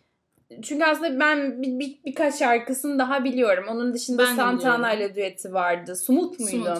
[0.62, 3.66] Çünkü aslında ben bir, bir- birkaç şarkısını daha biliyorum.
[3.70, 5.96] Onun dışında Ben Santana ile düeti vardı.
[5.96, 6.50] Sumut muydu?
[6.52, 6.80] Smooth.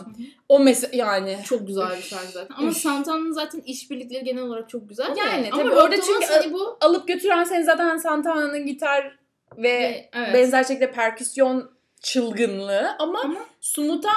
[0.50, 1.38] O mesela yani.
[1.46, 2.56] Çok güzel bir şarkı zaten.
[2.58, 2.72] Ama.
[2.72, 5.16] Santana'nın zaten işbirlikleri genel olarak çok güzel.
[5.18, 9.20] Yani Ama tabii Rob orada çünkü hani bu Alıp götüren seni zaten Santana'nın gitar
[9.58, 10.34] ve Ve- evet.
[10.34, 14.10] benzer şekilde perküsyon çılgınlığı ama, Ama- Sumut'a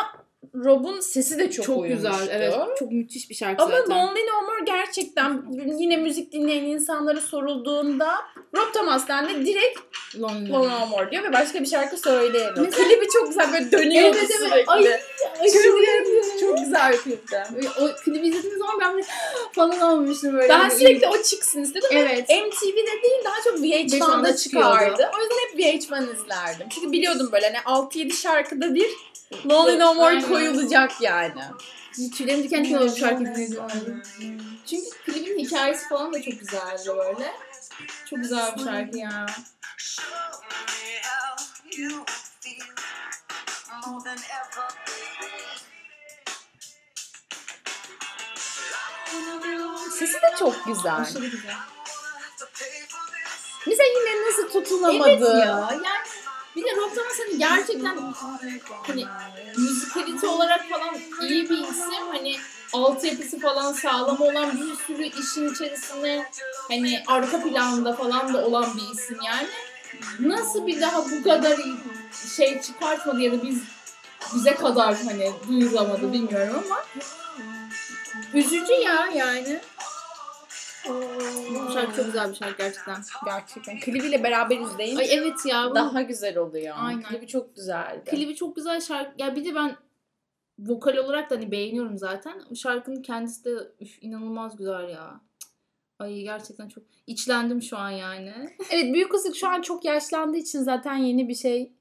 [0.54, 2.28] Rob'un sesi de çok, çok, güzel.
[2.30, 2.54] Evet.
[2.78, 3.96] Çok müthiş bir şarkı Ama zaten.
[3.96, 5.44] Lonely No More gerçekten
[5.78, 8.14] yine müzik dinleyen insanlara sorulduğunda
[8.56, 9.78] Rob Thomas'tan da direkt
[10.18, 10.50] Lonely.
[10.50, 12.66] Lonely No More diyor ve başka bir şarkı söyleyemiyor.
[12.66, 14.50] Mesela- Klibi çok güzel böyle dönüyor Evet, evet.
[14.50, 14.70] sürekli.
[14.70, 14.84] Ay,
[15.52, 17.42] Çok, çok güzel bir klipti.
[17.80, 19.06] O klibi izlediğim zaman ben böyle
[19.52, 20.48] falan olmuştum böyle.
[20.48, 21.88] Ben sürekli o çıksın istedim.
[21.92, 22.28] Evet.
[22.28, 24.68] MTV'de değil daha çok VH1'da VH1'da çıkıyordu.
[24.68, 25.10] çıkardı.
[25.18, 26.66] O yüzden hep VH1 izlerdim.
[26.70, 28.90] Çünkü biliyordum böyle hani 6-7 şarkıda bir
[29.50, 30.22] Lonely No More.
[30.32, 31.42] Koyulacak yani.
[32.14, 34.02] Tüylerim diken diken oldu şarkı dinlediğim zaman.
[34.66, 37.32] Çünkü klibin hikayesi falan da çok güzeldi böyle.
[38.10, 39.26] Çok güzel bir şarkı ya.
[49.98, 50.96] Sesi de çok güzel.
[50.96, 51.54] Aşırı güzel.
[53.66, 55.08] Bize yine nasıl tutunamadı.
[55.08, 55.68] Evet ya.
[55.72, 55.82] Yani
[56.56, 57.96] bir de Rob Thomas hani gerçekten
[58.86, 59.04] hani
[59.56, 60.94] müzikalite olarak falan
[61.28, 62.08] iyi bir isim.
[62.12, 62.36] Hani
[62.72, 66.30] altyapısı falan sağlam olan bir sürü işin içerisinde
[66.68, 69.48] hani arka planda falan da olan bir isim yani.
[70.20, 71.58] Nasıl bir daha bu kadar
[72.36, 73.62] şey çıkartmadı ya da biz
[74.34, 76.84] bize kadar hani duyuramadı bilmiyorum ama
[78.34, 79.60] üzücü ya yani.
[81.74, 83.02] Şarkı çok güzel bir şarkı gerçekten.
[83.24, 83.80] Gerçekten.
[83.80, 84.96] Klibiyle beraber izleyin.
[84.96, 85.70] Ay evet ya.
[85.70, 86.76] bu- Daha güzel oluyor.
[86.78, 87.02] Aynen.
[87.02, 88.10] Klibi çok güzeldi.
[88.10, 89.22] Klibi çok güzel şarkı.
[89.22, 89.76] Ya bir de ben
[90.58, 92.54] vokal olarak da hani beğeniyorum zaten.
[92.54, 95.20] Şarkının kendisi de üf, inanılmaz güzel ya.
[95.98, 98.34] Ay gerçekten çok içlendim şu an yani.
[98.70, 101.72] Evet büyük kızık şu an çok yaşlandığı için zaten yeni bir şey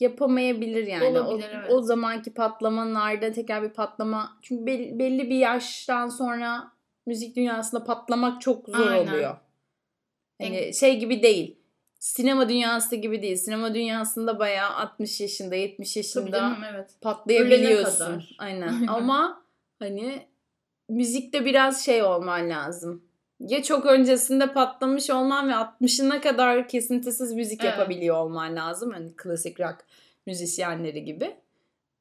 [0.00, 1.04] yapamayabilir yani.
[1.04, 1.70] Olabilir, o, evet.
[1.72, 4.38] o zamanki patlamanın ardından tekrar bir patlama.
[4.42, 6.72] Çünkü belli, belli bir yaştan sonra
[7.10, 9.12] müzik dünyasında patlamak çok zor Aynen.
[9.12, 9.36] oluyor.
[10.40, 11.56] Hani En- şey gibi değil.
[11.98, 13.36] Sinema dünyası gibi değil.
[13.36, 16.90] Sinema dünyasında bayağı 60 yaşında, 70 Tabii yaşında canım evet.
[17.00, 18.22] patlayabiliyorsun.
[18.38, 18.68] Aynen.
[18.68, 18.86] Aynen.
[18.88, 19.42] Ama
[19.78, 20.26] hani
[20.88, 23.04] müzikte biraz şey olman lazım.
[23.40, 27.72] Ya çok öncesinde patlamış olman ve 60'ına kadar kesintisiz müzik Evet.
[27.78, 28.92] yapabiliyor olman lazım.
[28.92, 29.76] Hani klasik rock
[30.26, 31.36] müzisyenleri gibi.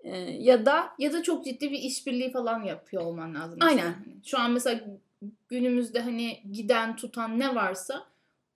[0.04, 3.60] Ee, ya da Ya da çok ciddi bir işbirliği falan yapıyor olman lazım.
[3.62, 3.84] Aynen.
[3.84, 3.96] Hani
[4.26, 4.82] Şu an mesela
[5.48, 8.06] günümüzde hani giden tutan ne varsa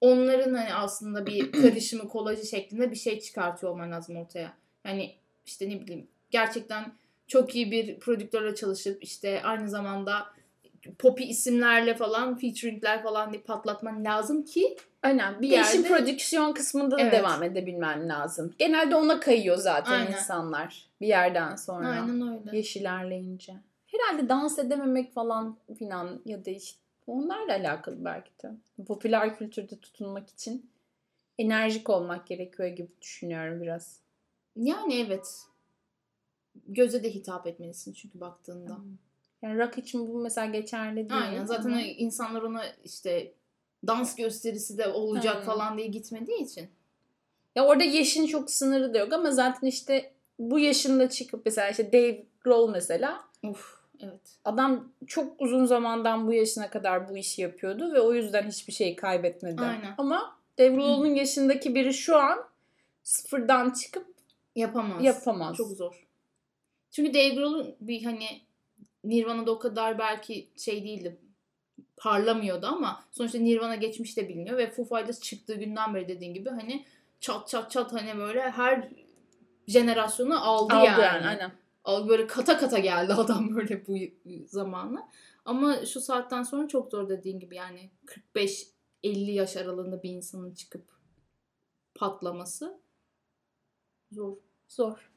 [0.01, 4.53] onların hani aslında bir karışımı kolajı şeklinde bir şey çıkartıyor olman lazım ortaya.
[4.85, 5.15] Yani
[5.45, 6.93] işte ne bileyim gerçekten
[7.27, 10.27] çok iyi bir prodüktörle çalışıp işte aynı zamanda
[10.99, 16.53] popi isimlerle falan featuringler falan diye patlatman lazım ki aynen bir Bir işin yerde- prodüksiyon
[16.53, 17.13] kısmında da Evet.
[17.13, 18.53] devam edebilmen lazım.
[18.59, 20.11] Genelde ona kayıyor zaten Aynen.
[20.11, 21.87] insanlar bir yerden sonra.
[21.87, 22.57] aynen öyle.
[22.57, 23.53] Yaş ilerleyince.
[23.87, 28.51] Herhalde dans edememek falan filan ya da işte onlarla alakalı belki de.
[28.87, 30.69] Popüler kültürde tutunmak için
[31.39, 33.99] enerjik olmak gerekiyor gibi düşünüyorum biraz.
[34.55, 35.41] Yani evet.
[36.67, 38.77] Göze de hitap etmelisin çünkü baktığında.
[39.41, 41.21] Yani rock için bu mesela geçerli değil.
[41.23, 43.33] Aynen zaten ama- o insanlar ona işte
[43.87, 45.45] dans gösterisi de olacak Aynen.
[45.45, 46.69] falan diye gitmediği için.
[47.55, 51.93] Ya orada yaşın çok sınırı da yok ama zaten işte bu yaşında çıkıp mesela işte
[51.93, 54.37] Dave Grohl mesela Uf evet.
[54.45, 58.95] adam çok uzun zamandan bu yaşına kadar bu işi yapıyordu ve o yüzden hiçbir şey
[58.95, 59.61] kaybetmedi.
[59.61, 59.95] Aynen.
[59.97, 62.39] Ama Dave Grohl'un yaşındaki biri şu an
[63.03, 64.05] sıfırdan çıkıp
[64.55, 65.03] Yapamaz.
[65.03, 65.57] yapamaz.
[65.57, 66.07] Çok zor.
[66.91, 68.41] Çünkü Dave Grohl'un bir hani
[69.03, 71.17] Nirvana'da o kadar belki şey değildi
[72.03, 76.49] parlamıyordu ama sonuçta Nirvana geçmiş de biliniyor ve Foo Fighters çıktığı günden beri dediğin gibi
[76.49, 76.85] hani
[77.19, 78.89] çat çat çat hani böyle her
[79.67, 81.01] jenerasyonu aldı, aldı yani.
[81.01, 81.27] yani.
[81.27, 81.51] Aynen.
[81.83, 83.97] Al- böyle kata kata geldi adam böyle bu
[84.47, 85.09] zamanla.
[85.45, 87.89] Ama şu saatten sonra çok zor dediğin gibi yani
[88.35, 90.85] 45-50 yaş aralığında bir insanın çıkıp
[91.95, 92.79] patlaması
[94.11, 94.37] zor.
[94.67, 95.11] Zor.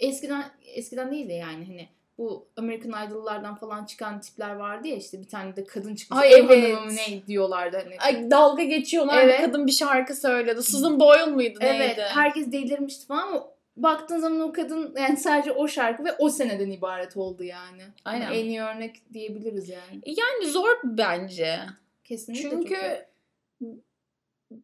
[0.00, 1.88] Eskiden eskiden değil de yani hani
[2.18, 6.20] bu American Idol'lardan falan çıkan tipler vardı ya işte bir tane de kadın çıkmış.
[6.20, 6.74] Ay, Ev evet.
[6.74, 7.96] hanımı mı ne diyorlardı hani.
[7.98, 9.22] Ay dalga geçiyorlar.
[9.22, 9.40] Evet.
[9.40, 10.62] Kadın bir şarkı söyledi.
[10.62, 12.02] Susan Boyle evet neydi?
[12.08, 16.70] herkes delirmişti falan ama baktığın zaman o kadın yani sadece o şarkı ve o seneden
[16.70, 17.82] ibaret oldu yani.
[18.04, 18.24] Aynen.
[18.24, 20.00] Hani en iyi örnek diyebiliriz yani.
[20.06, 21.58] Yani zor bence.
[22.04, 22.50] Kesinlikle.
[22.50, 23.06] Çünkü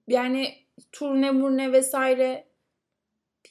[0.09, 0.55] yani
[0.93, 2.48] turne murne vesaire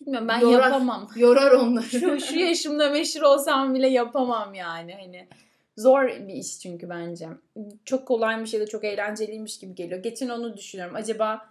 [0.01, 0.63] bilmiyorum ben Yorar.
[0.63, 1.09] yapamam.
[1.15, 1.85] yorar onları.
[1.85, 4.93] Şu, şu yaşımda meşhur olsam bile yapamam yani.
[4.93, 5.27] Hani
[5.77, 7.27] zor bir iş çünkü bence.
[7.85, 10.03] Çok kolaymış ya da çok eğlenceliymiş gibi geliyor.
[10.03, 10.95] Geçen onu düşünüyorum.
[10.95, 11.49] Acaba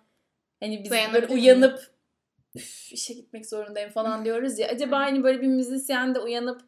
[0.60, 1.90] hani biz böyle uyanıp
[2.54, 4.68] "Üf, işe gitmek zorundayım falan diyoruz ya.
[4.68, 6.60] Acaba hani böyle bir müzisyen de uyanıp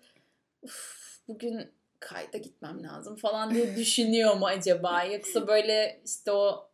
[0.62, 0.98] "Üf,
[1.28, 1.70] bugün
[2.00, 5.04] kayda gitmem lazım falan diye düşünüyor mu acaba?
[5.04, 6.67] Yoksa böyle işte o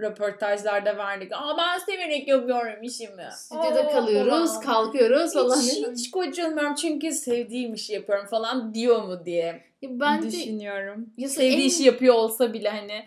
[0.00, 1.32] röportajlarda verdik.
[1.32, 3.28] Aa ben severek yapıyorum işimi.
[3.32, 4.60] Stüdyoda Aa, kalıyoruz, falan.
[4.62, 5.60] kalkıyoruz falan.
[5.60, 11.06] Hiç, hiç gocunmuyorum çünkü sevdiğim işi yapıyorum falan diyor mu diye Ya Bence düşünüyorum.
[11.16, 13.02] Ya Sevdiği en- işi yapıyor olsa bile hani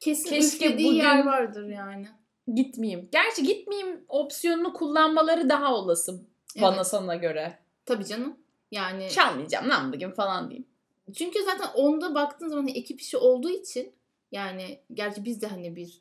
[0.00, 2.06] kesin Keşke bugün- yer vardır yani.
[2.54, 3.08] gitmeyeyim.
[3.12, 6.20] Gerçi gitmeyeyim opsiyonunu kullanmaları daha olası
[6.60, 6.86] bana Evet.
[6.86, 7.58] sana göre.
[7.86, 8.36] Tabii canım.
[8.70, 10.66] Yani Çalmayacağım lan bugün falan diyeyim.
[11.14, 13.92] çünkü zaten onda baktığın zaman hani ekip işi olduğu için
[14.32, 16.00] yani gerçi biz de hani bir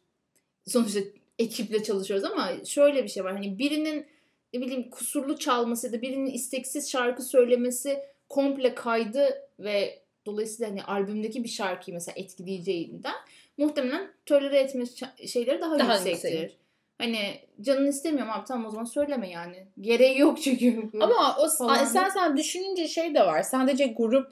[0.68, 1.00] sonuçta
[1.40, 3.34] ekiple çalışıyoruz ama şöyle bir şey var.
[3.34, 4.06] Hani birinin
[4.54, 8.00] ne bileyim kusurlu çalması ya da birinin isteksiz şarkı söylemesi
[8.30, 9.28] komple kaydı
[9.60, 13.16] ve dolayısıyla hani albümdeki bir şarkıyı mesela etkileyeceğinden
[13.58, 14.84] muhtemelen tolere etme
[15.28, 16.32] şeyleri daha, Daha yüksektir.
[16.32, 16.58] yüksek.
[16.98, 19.68] Hani canın istemiyorum abi tamam o zaman söyleme yani.
[19.82, 20.90] Gereği yok çünkü.
[21.02, 21.48] Ama o
[21.86, 23.44] sen sen düşününce şey de var.
[23.44, 24.32] Sadece grup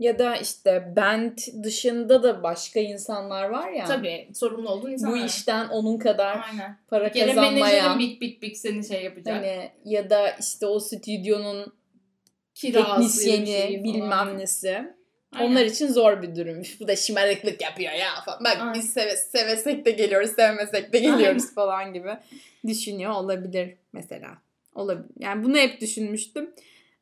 [0.00, 3.84] ya da işte band dışında da başka insanlar var ya.
[3.84, 5.20] Tabii sorumlu olduğun insanlar.
[5.20, 6.78] Bu işten onun kadar Aynen.
[6.88, 7.98] para Gene kazanmayan.
[7.98, 9.36] bik bik bik seni şey yapacak.
[9.36, 11.72] Hani ya da işte o stüdyonun
[12.54, 14.38] Kirası, teknisyeni şeyi bilmem falan.
[14.38, 14.94] nesi.
[15.32, 15.50] Aynen.
[15.50, 16.62] Onlar için zor bir durum.
[16.80, 18.44] Bu da şımarıklık yapıyor ya falan.
[18.44, 18.74] Bak Aynen.
[18.74, 22.16] biz seve, sevesek de geliyoruz, sevmesek de geliyoruz falan gibi
[22.66, 24.28] düşünüyor olabilir mesela.
[24.74, 25.10] Olabilir.
[25.18, 26.50] Yani bunu hep düşünmüştüm.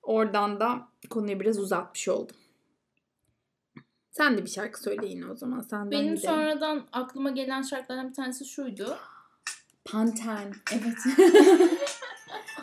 [0.03, 2.37] Oradan da konuyu biraz uzatmış oldum.
[4.19, 5.61] Sen de bir şarkı söyle yine o zaman.
[5.61, 6.31] Senden Benim gidelim.
[6.31, 8.99] sonradan aklıma gelen şarkılardan bir tanesi şuydu.
[9.85, 10.55] Panten.
[10.73, 11.29] Evet.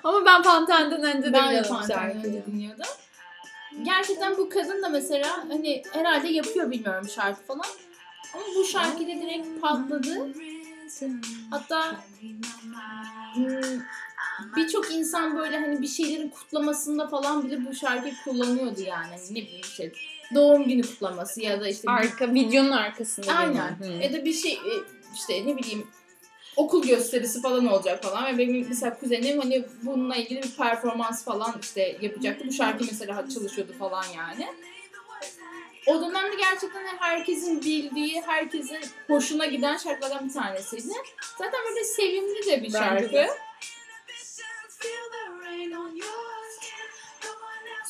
[0.03, 2.23] Ama ben Panten'den önce de ben de biliyordum şarkıyı.
[2.23, 2.85] önce dinliyordum.
[3.83, 7.65] Gerçekten bu kadın da mesela hani herhalde yapıyor bilmiyorum şarkı falan.
[8.33, 10.27] Ama bu şarkıyla direkt patladı.
[11.49, 11.95] Hatta
[13.33, 13.81] hmm,
[14.55, 19.15] birçok insan böyle hani bir şeylerin kutlamasında falan bile bu şarkıyı kullanıyordu yani.
[19.31, 19.91] Ne bileyim işte
[20.35, 23.33] doğum günü kutlaması ya da işte Arka, videonun arkasında.
[23.33, 23.75] Aynen.
[23.79, 24.03] Hı.
[24.03, 24.73] Ya da bir şey e,
[25.15, 25.87] işte ne bileyim
[26.55, 31.55] okul gösterisi falan olacak falan ve benim mesela kuzenim hani bununla ilgili bir performans falan
[31.61, 32.47] işte yapacaktı.
[32.47, 34.47] Bu şarkı mesela çalışıyordu falan yani.
[35.87, 40.93] O dönemde gerçekten herkesin bildiği, herkesin hoşuna giden şarkılardan bir tanesiydi.
[41.37, 43.13] Zaten böyle sevimli de bir Bence şarkı.
[43.13, 43.29] de.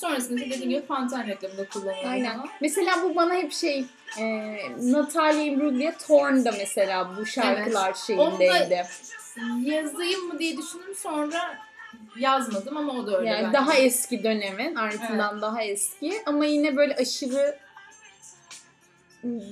[0.05, 2.11] Sonrasında da dediğim gibi Pantene reklamında kullanılıyor.
[2.11, 2.35] Aynen.
[2.35, 2.49] falan.
[2.61, 3.85] Mesela bu bana hep şey
[4.19, 8.85] e, Natalia Imbruglia Torn da mesela bu şarkılar şeyindeydi.
[9.63, 11.57] Yazayım mı diye düşündüm sonra
[12.17, 13.53] yazmadım ama o da öyle Yani bence.
[13.53, 17.57] daha eski dönemin ardından daha eski ama yine böyle aşırı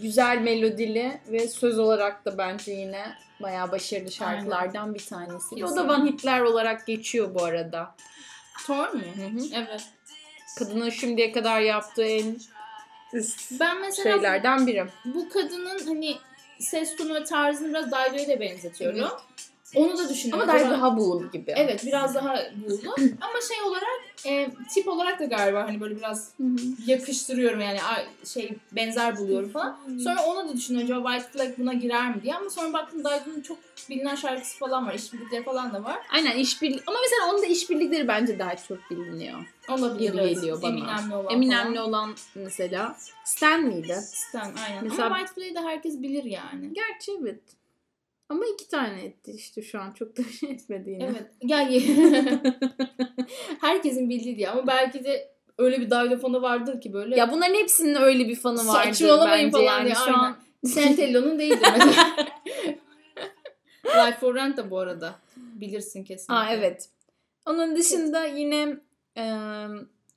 [0.01, 3.03] güzel melodili ve söz olarak da bence yine
[3.41, 5.65] bayağı başarılı şarkılardan bir tanesi.
[5.65, 5.87] O da.
[5.87, 7.95] Van Hitler olarak geçiyor bu arada.
[8.65, 9.01] Thor mu?
[9.15, 9.39] Hı hı.
[9.53, 9.83] Evet.
[10.55, 12.35] Kadının şimdiye kadar yaptığı en
[13.13, 14.85] üst Ben mesela şeylerden biri.
[15.05, 16.17] bu kadının hani
[16.59, 19.09] ses tonu ve tarzını biraz Daigo'ya da benzetiyorum.
[19.75, 20.49] Onu da düşünüyorum.
[20.49, 21.53] Ama daha daha buğulu gibi.
[21.57, 22.95] Evet biraz daha buğulu.
[23.21, 26.31] Ama şey olarak e, tip olarak da galiba hani böyle biraz
[26.87, 29.77] yakıştırıyorum yani a- şey benzer buluyorum falan.
[30.03, 33.41] Sonra onu da düşünüyorum acaba White Flag buna girer mi diye ama sonra baktım Daigo'nun
[33.41, 33.57] çok
[33.89, 34.93] bilinen şarkısı falan var.
[34.93, 35.99] işbirlikleri falan da var.
[36.11, 39.39] Aynen işbirliği ama mesela onun da işbirlikleri bence daha çok biliniyor.
[39.69, 40.11] Olabilir.
[40.11, 40.35] Gibi evet.
[40.35, 40.71] geliyor bana.
[40.71, 41.89] Eminem'le olan Eminem'le falan.
[41.89, 42.95] olan mesela
[43.25, 43.95] Stan mıydı?
[44.01, 44.83] Stan aynen.
[44.83, 46.73] Mesela- Ama White Flag'i de herkes bilir yani.
[46.73, 47.39] Gerçi evet.
[48.33, 51.03] Ama iki tane etti işte şu an çok da şey etmedi yine.
[51.03, 51.31] Evet.
[51.41, 51.81] Yani
[53.61, 57.19] herkesin bildiği diye ama belki de öyle bir dailofonu vardır ki böyle.
[57.19, 60.13] Ya bunların hepsinin öyle bir fanı vardır Saçmalamayın bence falan yani diye, şu aynen.
[60.13, 60.37] an.
[60.65, 62.15] Sentello'nun değildir mesela.
[63.85, 65.15] Life for Rent de bu arada.
[65.37, 66.33] Bilirsin kesinlikle.
[66.33, 66.89] Aa evet.
[67.45, 68.77] Onun dışında yine
[69.17, 69.23] e,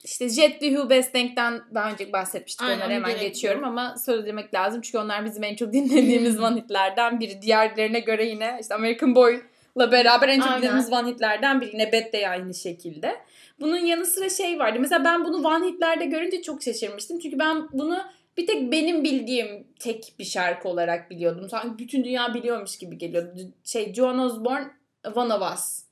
[0.04, 2.62] işte Jet Li Hu Besteng'den daha önce bahsetmiştik.
[2.62, 3.68] Aynen, Onları hemen geçiyorum yok.
[3.68, 4.80] ama söylemek lazım.
[4.80, 7.42] Çünkü onlar bizim en çok dinlediğimiz Van hitlerden biri.
[7.42, 10.58] Diğerlerine göre yine işte American Boy'la beraber en çok Aynen.
[10.58, 11.70] dinlediğimiz Van hitlerden biri.
[11.72, 13.16] Yine Bet de aynı şekilde.
[13.60, 14.78] Bunun yanı sıra şey vardı.
[14.80, 17.18] Mesela ben bunu Van hitlerde görünce çok şaşırmıştım.
[17.18, 17.98] Çünkü ben bunu
[18.36, 21.48] bir tek benim bildiğim tek bir şarkı olarak biliyordum.
[21.50, 23.40] Sanki bütün dünya biliyormuş gibi geliyordu.
[23.64, 24.66] Şey Joan Osborne
[25.14, 25.85] One of Us.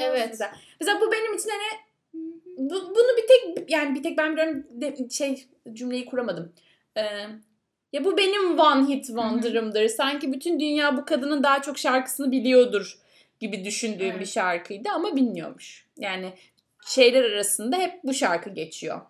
[0.00, 0.26] Evet.
[0.30, 1.80] Mesela, mesela bu benim için hani
[2.56, 6.52] bu, bunu bir tek yani bir tek ben biliyorum de, şey cümleyi kuramadım.
[6.96, 7.02] Ee,
[7.92, 9.88] ya bu benim one hit wonder'ımdır.
[9.88, 12.98] Sanki bütün dünya bu kadının daha çok şarkısını biliyordur
[13.40, 14.20] gibi düşündüğüm Evet.
[14.20, 15.86] bir şarkıydı ama bilmiyormuş.
[15.98, 16.32] Yani
[16.86, 19.00] şeyler arasında hep bu şarkı geçiyor.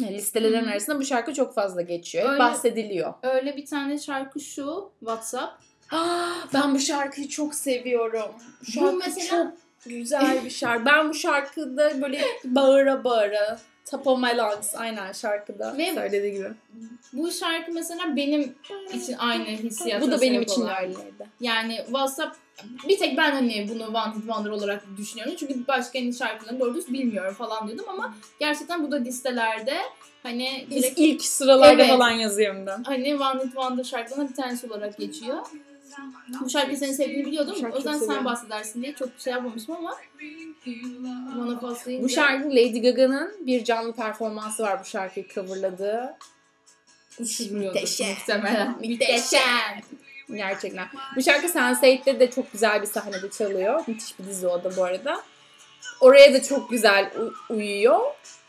[0.00, 0.70] Listelerin hı.
[0.70, 2.28] arasında bu şarkı çok fazla geçiyor.
[2.28, 3.14] Öyle- bahsediliyor.
[3.22, 4.92] Öyle bir tane şarkı şu.
[4.98, 5.62] WhatsApp.
[5.92, 8.30] Ah, ben bu şarkıyı çok seviyorum.
[8.76, 9.52] Bu Bu mesela- çok
[9.86, 10.86] güzel bir şarkı.
[10.86, 13.60] Ben bu şarkıda böyle bağıra bağıra
[13.90, 16.48] Top of My Lungs aynen şarkıda Ve- söylediği gibi.
[17.12, 18.54] Bu şarkı mesela benim
[18.94, 20.82] için aynı hissiyata Bu da benim için olan.
[20.82, 21.26] öyleydi.
[21.40, 22.36] Yani WhatsApp
[22.88, 25.34] bir tek ben hani bunu One Hit Wonder olarak düşünüyorum.
[25.38, 29.74] Çünkü başka en şarkılarını doğru düz bilmiyorum falan diyordum ama gerçekten bu da listelerde
[30.22, 31.88] hani direkt ilk sıralarda Evet.
[31.90, 32.82] falan yazıyorum ben.
[32.84, 35.38] hani One Hit Wonder şarkılarından bir tanesi olarak geçiyor.
[36.40, 37.54] Bu şarkıyı senin sevdiğini biliyordum.
[37.72, 38.24] O yüzden sen seviyorum.
[38.24, 39.96] bahsedersin diye çok şey yapmamışım ama
[41.86, 46.16] deyince- Bu şarkı Lady Gaga'nın bir canlı performansı var bu şarkıyı coverladığı.
[47.18, 48.08] Muhteşem.
[48.08, 48.70] muhtemelen.
[48.70, 49.80] Muhteşem.
[50.34, 50.88] Gerçekten.
[51.16, 53.84] Bu şarkı Sense8'de de çok güzel bir sahnede çalıyor.
[53.86, 55.20] Müthiş bir dizi o da bu arada.
[56.00, 57.10] Oraya da çok güzel
[57.50, 58.00] uyuyor.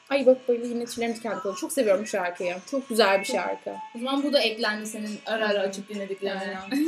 [0.10, 1.54] Ay bak böyle yine tüylerim diken diken.
[1.62, 2.56] Çok seviyorum bu şarkıyı.
[2.72, 3.70] Çok güzel bir şarkı.
[3.96, 6.58] O zaman bu da eklendi senin ara ara açıp dinlediklerine.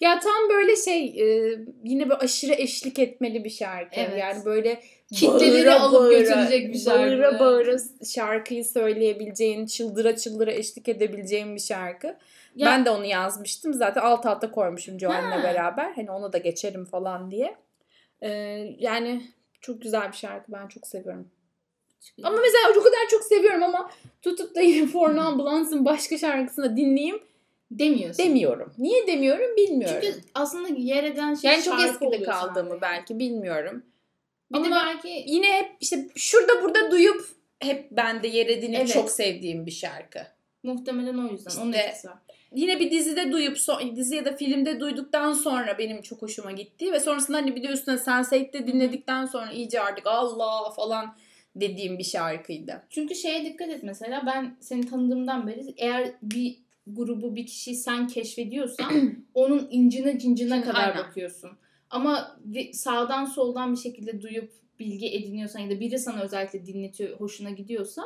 [0.00, 4.00] Ya tam böyle şey e, yine böyle aşırı eşlik etmeli bir şarkı.
[4.00, 4.18] Evet.
[4.20, 4.80] Yani böyle
[5.14, 7.00] Kitleleri bağıra alıp bağıra, götürecek bir şarkı.
[7.00, 7.76] Bağıra bağıra
[8.14, 12.06] şarkıyı söyleyebileceğin, çıldıra çıldıra eşlik edebileceğin bir şarkı.
[12.56, 13.74] Ya- Ben de onu yazmıştım.
[13.74, 15.92] Zaten alt alta koymuşum Joanne'le beraber.
[15.92, 17.56] Hani ona da geçerim falan diye.
[18.22, 18.28] Ee,
[18.78, 19.22] yani
[19.60, 20.52] çok güzel bir şarkı.
[20.52, 21.28] Ben çok seviyorum.
[22.22, 23.90] Ama mesela o kadar çok seviyorum ama
[24.22, 27.18] tutup da yine For Ambulance'ın başka şarkısını dinleyeyim
[27.78, 28.24] demiyorsun.
[28.24, 28.72] demiyorum.
[28.78, 29.98] Niye demiyorum bilmiyorum.
[30.02, 32.82] Çünkü aslında yer eden şey yani çok eskide kaldığımı sadece.
[32.82, 33.84] belki bilmiyorum.
[34.52, 37.24] Bir Ama belki yine hep işte şurada burada duyup
[37.60, 38.92] hep bende yer edinip Evet.
[38.92, 40.18] çok sevdiğim bir şarkı.
[40.62, 41.62] Muhtemelen o yüzden.
[41.62, 42.18] Onun İşte- etkisi var.
[42.54, 46.92] Yine bir dizide duyup so- dizi ya da filmde duyduktan sonra benim çok hoşuma gitti
[46.92, 51.16] ve sonrasında hani bir de üstüne Sense8'de dinledikten sonra iyice artık Allah falan
[51.56, 52.82] dediğim bir şarkıydı.
[52.90, 56.56] Çünkü şeye dikkat et mesela ben seni tanıdığımdan beri eğer bir
[56.86, 60.96] grubu bir kişiyi sen keşfediyorsan onun incine cincine Şimdi kadar aynen.
[61.04, 61.50] bakıyorsun.
[61.90, 62.40] Ama
[62.72, 68.02] sağdan soldan bir şekilde duyup bilgi ediniyorsan ya da biri sana özellikle dinletiyor hoşuna gidiyorsa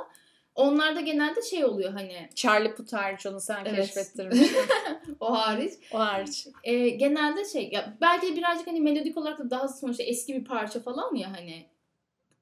[0.55, 3.77] onlarda genelde şey oluyor hani Charlie Puth hariç onu sen Evet.
[3.87, 4.39] keşfettirmiş.
[5.21, 6.47] o hariç o hariç.
[6.65, 10.81] e, genelde şey ya belki birazcık hani melodik olarak da daha sonuçta eski bir parça
[10.81, 11.67] falan ya hani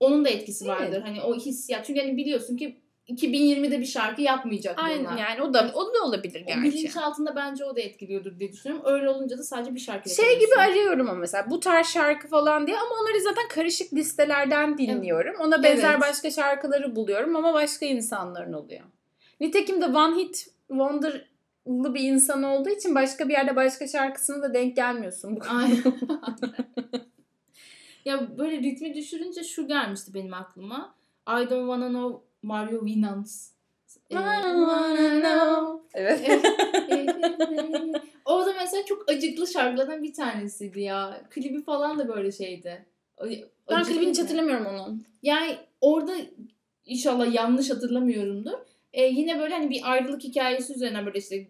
[0.00, 0.80] onun da etkisi Evet.
[0.80, 1.00] vardır.
[1.02, 1.86] Hani o hissiyat.
[1.86, 4.88] Çünkü hani biliyorsun ki 2020'de bir şarkı yapmayacak bunlar.
[4.88, 6.62] Aynen yani o da o da olabilir O gerçi.
[6.62, 8.86] bilinç altında bence o da etkiliyordur diye düşünüyorum.
[8.86, 12.66] Öyle olunca da sadece bir şarkı Şey gibi arıyorum ama mesela bu tarz şarkı falan
[12.66, 15.34] diye ama onları zaten karışık listelerden dinliyorum.
[15.40, 16.00] Ona benzer Evet.
[16.00, 18.84] başka şarkıları buluyorum ama başka insanların oluyor.
[19.40, 24.54] Nitekim de One Hit Wonder'lı bir insan olduğu için başka bir yerde başka şarkısına da
[24.54, 25.36] denk gelmiyorsun.
[25.36, 25.82] Bu Aynen.
[28.04, 30.94] ya böyle ritmi düşürünce şu gelmişti benim aklıma.
[31.28, 33.50] I don't wanna know Mario Winans.
[34.10, 34.16] Ee,
[35.94, 36.20] Evet.
[38.24, 41.22] o da mesela çok acıklı şarkılardan bir tanesiydi ya.
[41.30, 42.86] Klibi falan da böyle şeydi.
[43.20, 43.26] Ben
[43.66, 43.84] Acıklıydı.
[43.84, 45.06] klibini hiç hatırlamıyorum onun.
[45.22, 46.12] Yani orada
[46.84, 48.58] inşallah yanlış hatırlamıyorumdur.
[48.92, 51.48] Ee, yine böyle hani bir ayrılık hikayesi üzerine böyle işte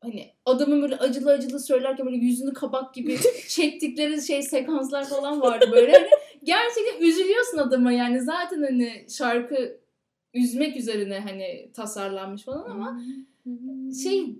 [0.00, 3.18] hani adamın böyle acılı acılı söylerken böyle yüzünü kabak gibi
[3.48, 5.92] çektikleri şey sekanslar falan vardı böyle.
[5.92, 6.08] Hani
[6.44, 9.78] gerçekten üzülüyorsun adama yani zaten hani şarkı
[10.34, 13.02] üzmek üzerine hani tasarlanmış falan ama
[14.02, 14.36] şey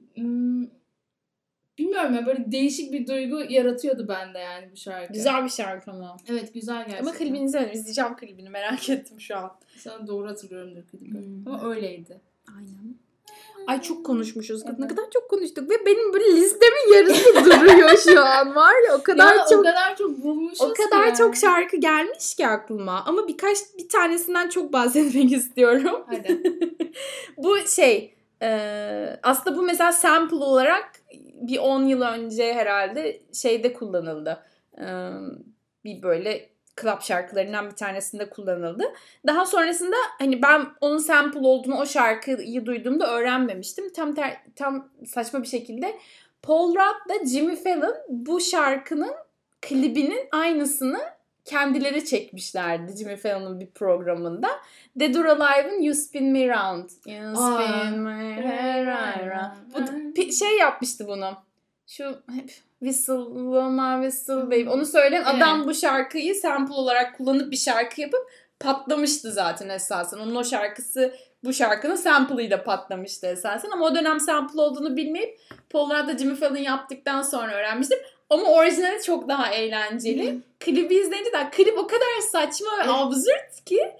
[1.78, 5.12] bilmiyorum ya böyle değişik bir duygu yaratıyordu bende yani bu şarkı.
[5.12, 6.16] Güzel bir şarkı ama.
[6.28, 7.06] Evet güzel gerçekten.
[7.06, 7.72] Ama klibini izlemedim.
[7.72, 9.56] İzleyeceğim klibini merak ettim şu an.
[9.76, 11.10] Sana doğru hatırlıyorumdur klibi.
[11.10, 11.48] Hmm.
[11.48, 12.20] Ama öyleydi.
[12.56, 12.94] Aynen.
[13.68, 14.64] Ay çok konuşmuşuz.
[14.78, 19.02] Ne kadar çok konuştuk ve benim böyle listemin yarısı duruyor şu an var ya o
[19.02, 21.36] kadar ya, çok o kadar çok bulmuşuz o kadar ki çok yani.
[21.36, 26.04] şarkı gelmiş ki aklıma ama birkaç bir tanesinden çok bahsetmek istiyorum.
[26.06, 26.42] Hadi.
[27.36, 30.92] bu şey e, aslında bu mesela sample olarak
[31.42, 34.42] bir 10 yıl önce herhalde şeyde kullanıldı.
[34.78, 34.86] E,
[35.84, 36.50] bir böyle
[36.80, 38.84] club şarkılarından bir tanesinde kullanıldı.
[39.26, 43.92] Daha sonrasında hani ben onun sample olduğunu o şarkıyı duyduğumda öğrenmemiştim.
[43.92, 45.98] Tam ter, tam saçma bir şekilde
[46.42, 49.14] Paul Rudd'la Jimmy Fallon bu şarkının
[49.62, 51.00] klibinin aynısını
[51.44, 54.48] kendileri çekmişlerdi Jimmy Fallon'un bir programında.
[55.00, 56.90] Dead or Alive'ın You Spin Me Round.
[57.06, 57.54] You Aa.
[57.54, 60.16] spin head right round.
[60.16, 61.36] Bu şey yapmıştı bunu.
[61.86, 62.04] Şu
[62.34, 62.52] hep
[62.82, 63.24] Whistle,
[63.70, 64.68] my whistle baby.
[64.68, 65.34] Onu söyleyen Evet.
[65.42, 70.18] adam bu şarkıyı sample olarak kullanıp bir şarkı yapıp patlamıştı zaten esasen.
[70.18, 71.14] Onun o şarkısı
[71.44, 73.70] bu şarkının sample'ıyla patlamıştı esasen.
[73.70, 77.98] Ama o dönem sample olduğunu bilmeyip Paul Rudd'la Jimmy Fallon yaptıktan sonra öğrenmiştim.
[78.30, 80.32] Ama orijinali çok daha eğlenceli.
[80.32, 80.36] Hı.
[80.60, 82.90] Klibi izleyince de klip o kadar saçma ve Evet.
[82.94, 83.92] absürt ki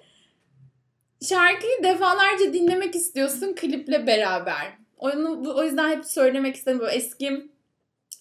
[1.29, 4.79] şarkıyı defalarca dinlemek istiyorsun kliple beraber.
[4.99, 6.81] Onu, bu, o yüzden hep söylemek istedim.
[6.81, 7.51] Bu eski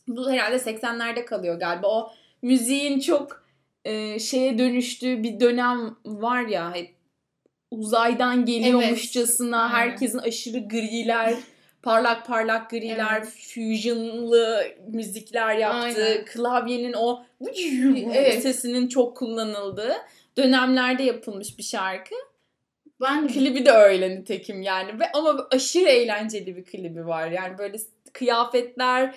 [0.08, 1.88] bu herhalde 80'lerde kalıyor galiba.
[1.88, 3.46] O müziğin çok
[3.86, 6.96] e, şeye dönüştüğü bir dönem var ya hep
[7.72, 9.76] uzaydan geliyormuşçasına Evet.
[9.76, 11.34] Herkesin aşırı griler
[11.84, 13.28] parlak parlak griler Evet.
[13.28, 16.26] fusionlı müzikler yaptığı Aynen.
[16.26, 17.24] klavyenin o
[18.14, 18.42] Evet.
[18.42, 19.94] sesinin çok kullanıldığı
[20.38, 22.16] dönemlerde yapılmış bir şarkı.
[23.02, 27.32] Ben Klibi de öyle nitekim yani ve ama aşırı eğlenceli bir klibi var.
[27.32, 27.78] Yani böyle
[28.14, 29.16] kıyafetler,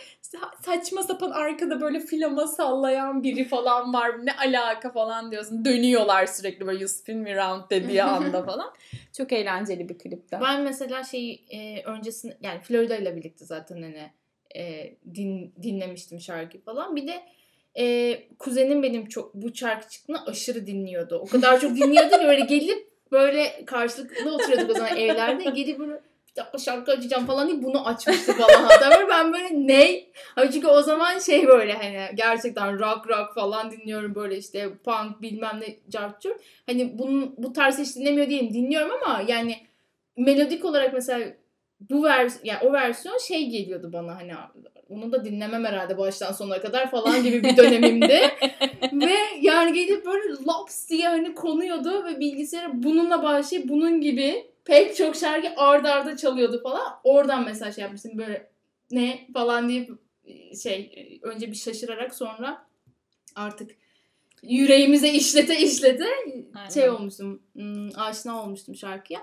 [0.60, 4.26] saçma sapan arkada böyle flama sallayan biri falan var.
[4.26, 5.64] Ne alaka falan diyorsun.
[5.64, 8.74] Dönüyorlar sürekli böyle you spin me round dediği anda falan.
[9.16, 10.40] Çok eğlenceli bir klipte.
[10.40, 14.10] ben mesela şey e, öncesinde yani Florida ile birlikte zaten hani
[14.56, 16.96] e, din, dinlemiştim şarkıyı falan.
[16.96, 17.22] Bir de
[17.78, 21.18] e, kuzenim benim çok bu şarkı çıktığında aşırı dinliyordu.
[21.18, 25.50] O kadar çok dinliyordu ki böyle gelip böyle karşılıklı oturuyorduk o zaman evlerde.
[25.50, 26.00] Gelip böyle
[26.40, 28.64] dakika şarkı açacağım falan diye bunu açmıştı falan.
[28.68, 30.04] Hatta böyle ben böyle ne?
[30.34, 35.22] Hani çünkü o zaman şey böyle hani gerçekten rock rock falan dinliyorum böyle işte punk
[35.22, 36.34] bilmem ne cartçur.
[36.66, 39.56] Hani bunun, bu tarz hiç dinlemiyor değilim dinliyorum ama yani
[40.16, 41.26] melodik olarak mesela
[41.90, 44.32] bu vers yani o versiyon şey geliyordu bana hani
[44.88, 48.20] onu da dinlemem herhalde baştan sona kadar falan gibi bir dönemimdi.
[48.92, 54.96] ve yani gelip böyle laps diye hani konuyordu ve bilgisayara bununla başlayıp bunun gibi pek
[54.96, 57.00] çok şarkı ard arda çalıyordu falan.
[57.04, 58.50] Oradan şey yapmıştım böyle
[58.90, 59.90] ne falan deyip
[60.62, 62.66] şey önce bir şaşırarak sonra
[63.34, 63.70] artık
[64.42, 66.06] yüreğimize işlete işlete
[66.54, 66.70] Aynen.
[66.70, 67.42] şey olmuştum.
[67.52, 69.20] Hmm, aşina olmuştum şarkıya.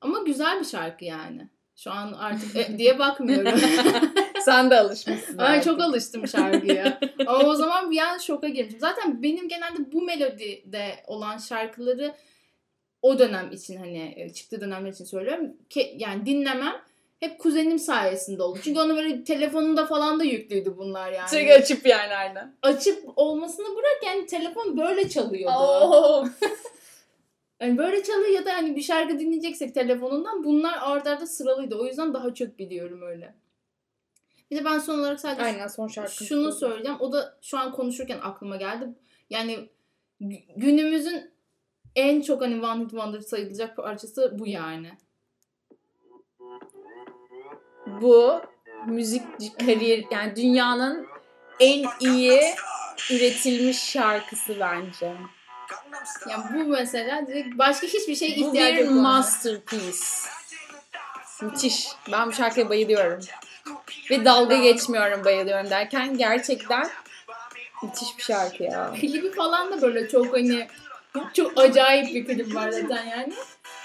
[0.00, 1.48] Ama güzel bir şarkı yani.
[1.76, 3.60] Şu an artık e, diye bakmıyorum.
[4.44, 5.38] Sen de alışmışsın.
[5.38, 7.00] Ben çok alıştım şarkıya.
[7.26, 8.80] Ama o zaman bir an şoka girmiştim.
[8.80, 12.14] Zaten benim genelde bu melodide olan şarkıları
[13.02, 15.56] o dönem için hani e, çıktığı dönemler için söylüyorum.
[15.70, 16.74] Ke, yani dinlemem
[17.20, 18.58] hep kuzenim sayesinde oldu.
[18.64, 21.28] Çünkü onu böyle telefonunda falan da yüklüydü bunlar yani.
[21.28, 22.54] Sürekli açıp yani aynen.
[22.62, 25.54] Açıp olmasını bırak yani telefon böyle çalıyordu.
[25.58, 26.28] Oh.
[27.60, 31.76] yani böyle çalıyor ya da hani bir şarkı dinleyeceksek telefonundan bunlar ardarda arda sıralıydı.
[31.76, 33.34] O yüzden daha çok biliyorum öyle.
[34.50, 35.88] Bir de ben son olarak sadece Aynen son.
[36.06, 36.98] Şunu söyleyeceğim.
[37.00, 38.88] O da şu an konuşurken aklıma geldi.
[39.30, 39.68] Yani
[40.56, 41.31] günümüzün
[41.96, 44.92] en çok hani One Hit Wonder sayılacak parçası bu yani.
[47.86, 48.40] Bu
[48.86, 49.22] müzik
[49.66, 51.06] kariyer yani dünyanın
[51.60, 52.40] en iyi
[53.10, 55.12] üretilmiş şarkısı bence.
[56.30, 58.90] Yani bu mesela direkt başka hiçbir şey ihtiyacı yok.
[58.90, 59.98] Bu bir masterpiece.
[61.42, 61.88] Müthiş.
[62.12, 63.20] Ben bu şarkıya bayılıyorum.
[64.10, 66.88] Ve dalga geçmiyorum bayılıyorum derken gerçekten
[67.82, 68.92] müthiş bir şarkı ya.
[69.00, 70.68] Klibi falan da böyle çok hani
[71.34, 73.32] çok acayip bir klip var zaten yani.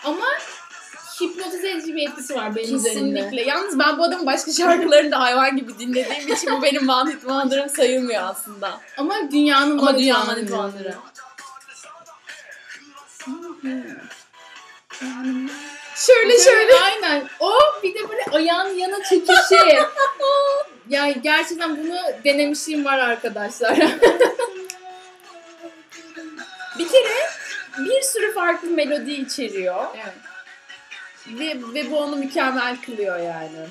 [0.03, 0.25] Ama
[1.21, 3.19] hipnotize edici bir etkisi var benim Kesinlikle.
[3.19, 3.41] Üzerimde.
[3.41, 7.21] Yalnız ben bu adamın başka şarkılarını da hayvan gibi dinlediğim için bu benim One Hit
[7.21, 8.81] Wonder'ım sayılmıyor aslında.
[8.97, 10.95] Ama dünyanın Ama dünyanın One Hit Wonder'ı.
[15.95, 16.73] Şöyle şöyle.
[16.83, 17.29] Aynen.
[17.39, 17.53] O
[17.83, 19.55] bir de böyle ayağın yana çekişi.
[20.89, 23.77] yani gerçekten bunu denemişliğim var arkadaşlar.
[26.87, 27.29] bir kere
[27.77, 29.85] bir sürü farklı melodi içeriyor.
[29.95, 30.13] Evet.
[31.27, 33.67] Ve, ve bu onu mükemmel kılıyor yani.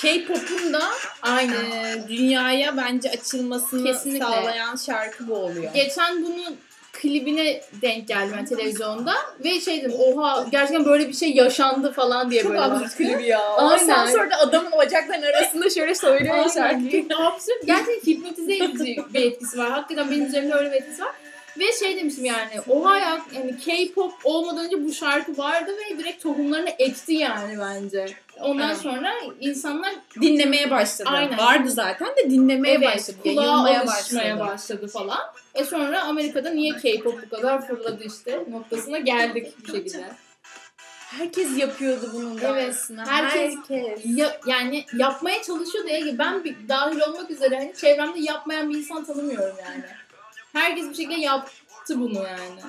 [0.00, 0.90] K-pop'un da
[1.22, 4.26] aynı dünyaya bence açılmasını Kesinlikle.
[4.26, 5.74] sağlayan şarkı bu oluyor.
[5.74, 6.56] Geçen bunu
[7.00, 12.30] klibine denk geldim ben televizyonda ve şey dedim oha gerçekten böyle bir şey yaşandı falan
[12.30, 12.62] diye Çok böyle.
[12.62, 13.48] Çok absürt klibi ya.
[13.56, 13.74] Aynen.
[13.74, 17.06] Asansörde adamın bacaklarının arasında şöyle söylüyor şarkıyı.
[17.16, 17.66] absürt.
[17.66, 19.70] Gerçekten hipnotize edici bir etkisi var.
[19.70, 21.12] Hakikaten benim üzerimde öyle bir etkisi var.
[21.58, 26.22] Ve şey demiştim yani oha ya yani K-pop olmadan önce bu şarkı vardı ve direkt
[26.22, 28.06] tohumlarını ekti yani bence.
[28.40, 28.78] Ondan evet.
[28.78, 31.08] sonra insanlar dinlemeye başladı.
[31.12, 31.38] Aynen.
[31.38, 33.18] Vardı zaten de dinlemeye evet, başladı.
[33.24, 34.38] Yayılmaya başladı.
[34.38, 35.18] başladı falan.
[35.54, 40.04] E sonra Amerika'da niye K-pop bu kadar fırladı işte noktasına geldik bu şekilde.
[41.08, 42.74] Herkes yapıyordu bunun da evet.
[42.74, 43.06] aslında.
[43.06, 44.00] Herkes, Herkes.
[44.04, 45.88] Ya, yani yapmaya çalışıyordu.
[45.88, 49.84] Yani ben bir, dahil olmak üzere hani çevremde yapmayan bir insan tanımıyorum yani.
[50.52, 52.60] Herkes bir şekilde yaptı bunu yani.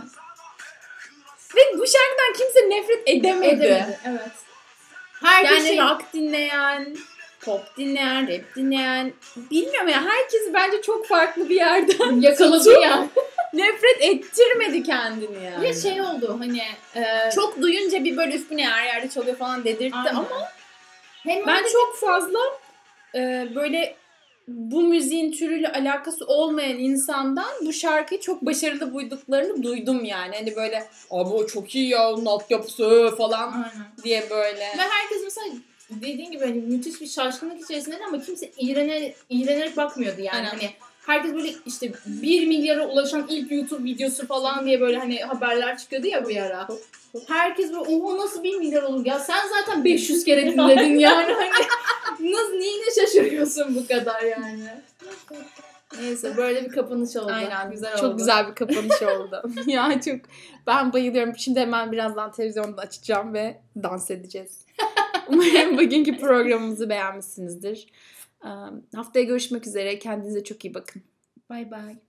[1.55, 3.65] Ve bu şarkıdan kimse nefret edemedi.
[3.65, 4.48] Edemedi, evet.
[5.23, 5.77] Herkes yani şey...
[5.77, 6.97] rock dinleyen,
[7.41, 9.13] pop dinleyen, rap dinleyen
[9.51, 13.07] bilmiyorum ya herkes bence çok farklı bir yerden yakaladı ya.
[13.53, 15.61] nefret ettirmedi kendini yani.
[15.61, 16.61] Ve şey oldu hani
[16.95, 17.31] e...
[17.35, 20.15] çok duyunca bir böyle üf bu ne her yerde çalıyor falan dedirtti Aynen.
[20.15, 20.51] ama
[21.23, 22.39] hem ben çok fazla
[23.15, 23.95] e, böyle
[24.49, 30.35] bu müziğin türüyle alakası olmayan insandan bu şarkıyı çok başarılı buyduklarını duydum yani.
[30.35, 33.87] Hani böyle abi o çok iyi ya alt yapısı falan Aynen.
[34.03, 34.59] diye böyle.
[34.59, 35.47] Ve herkes mesela
[35.89, 40.37] dediğin gibi hani müthiş bir şaşkınlık içerisinde ama kimse iğrenerek, iğrenerek bakmıyordu yani.
[40.37, 40.49] Aynen.
[40.49, 40.69] Hani
[41.05, 46.07] herkes böyle işte 1 milyara ulaşan ilk YouTube videosu falan diye böyle hani haberler çıkıyordu
[46.07, 46.67] ya bir ara.
[47.27, 52.31] Herkes böyle oha nasıl 1 milyar olur ya sen zaten 500 kere dinledin yani hani
[52.33, 54.63] nasıl neyine şaşırıyorsun bu kadar yani.
[56.01, 57.31] Neyse böyle bir kapanış oldu.
[57.31, 58.17] Aynen güzel çok oldu.
[58.17, 59.43] güzel bir kapanış oldu.
[59.67, 60.19] ya çok
[60.67, 61.37] ben bayılıyorum.
[61.37, 64.65] Şimdi hemen birazdan televizyonda açacağım ve dans edeceğiz.
[65.27, 67.87] Umarım bugünkü programımızı beğenmişsinizdir.
[68.95, 69.99] Haftaya görüşmek üzere.
[69.99, 71.01] Kendinize çok iyi bakın.
[71.49, 72.08] Bye bye.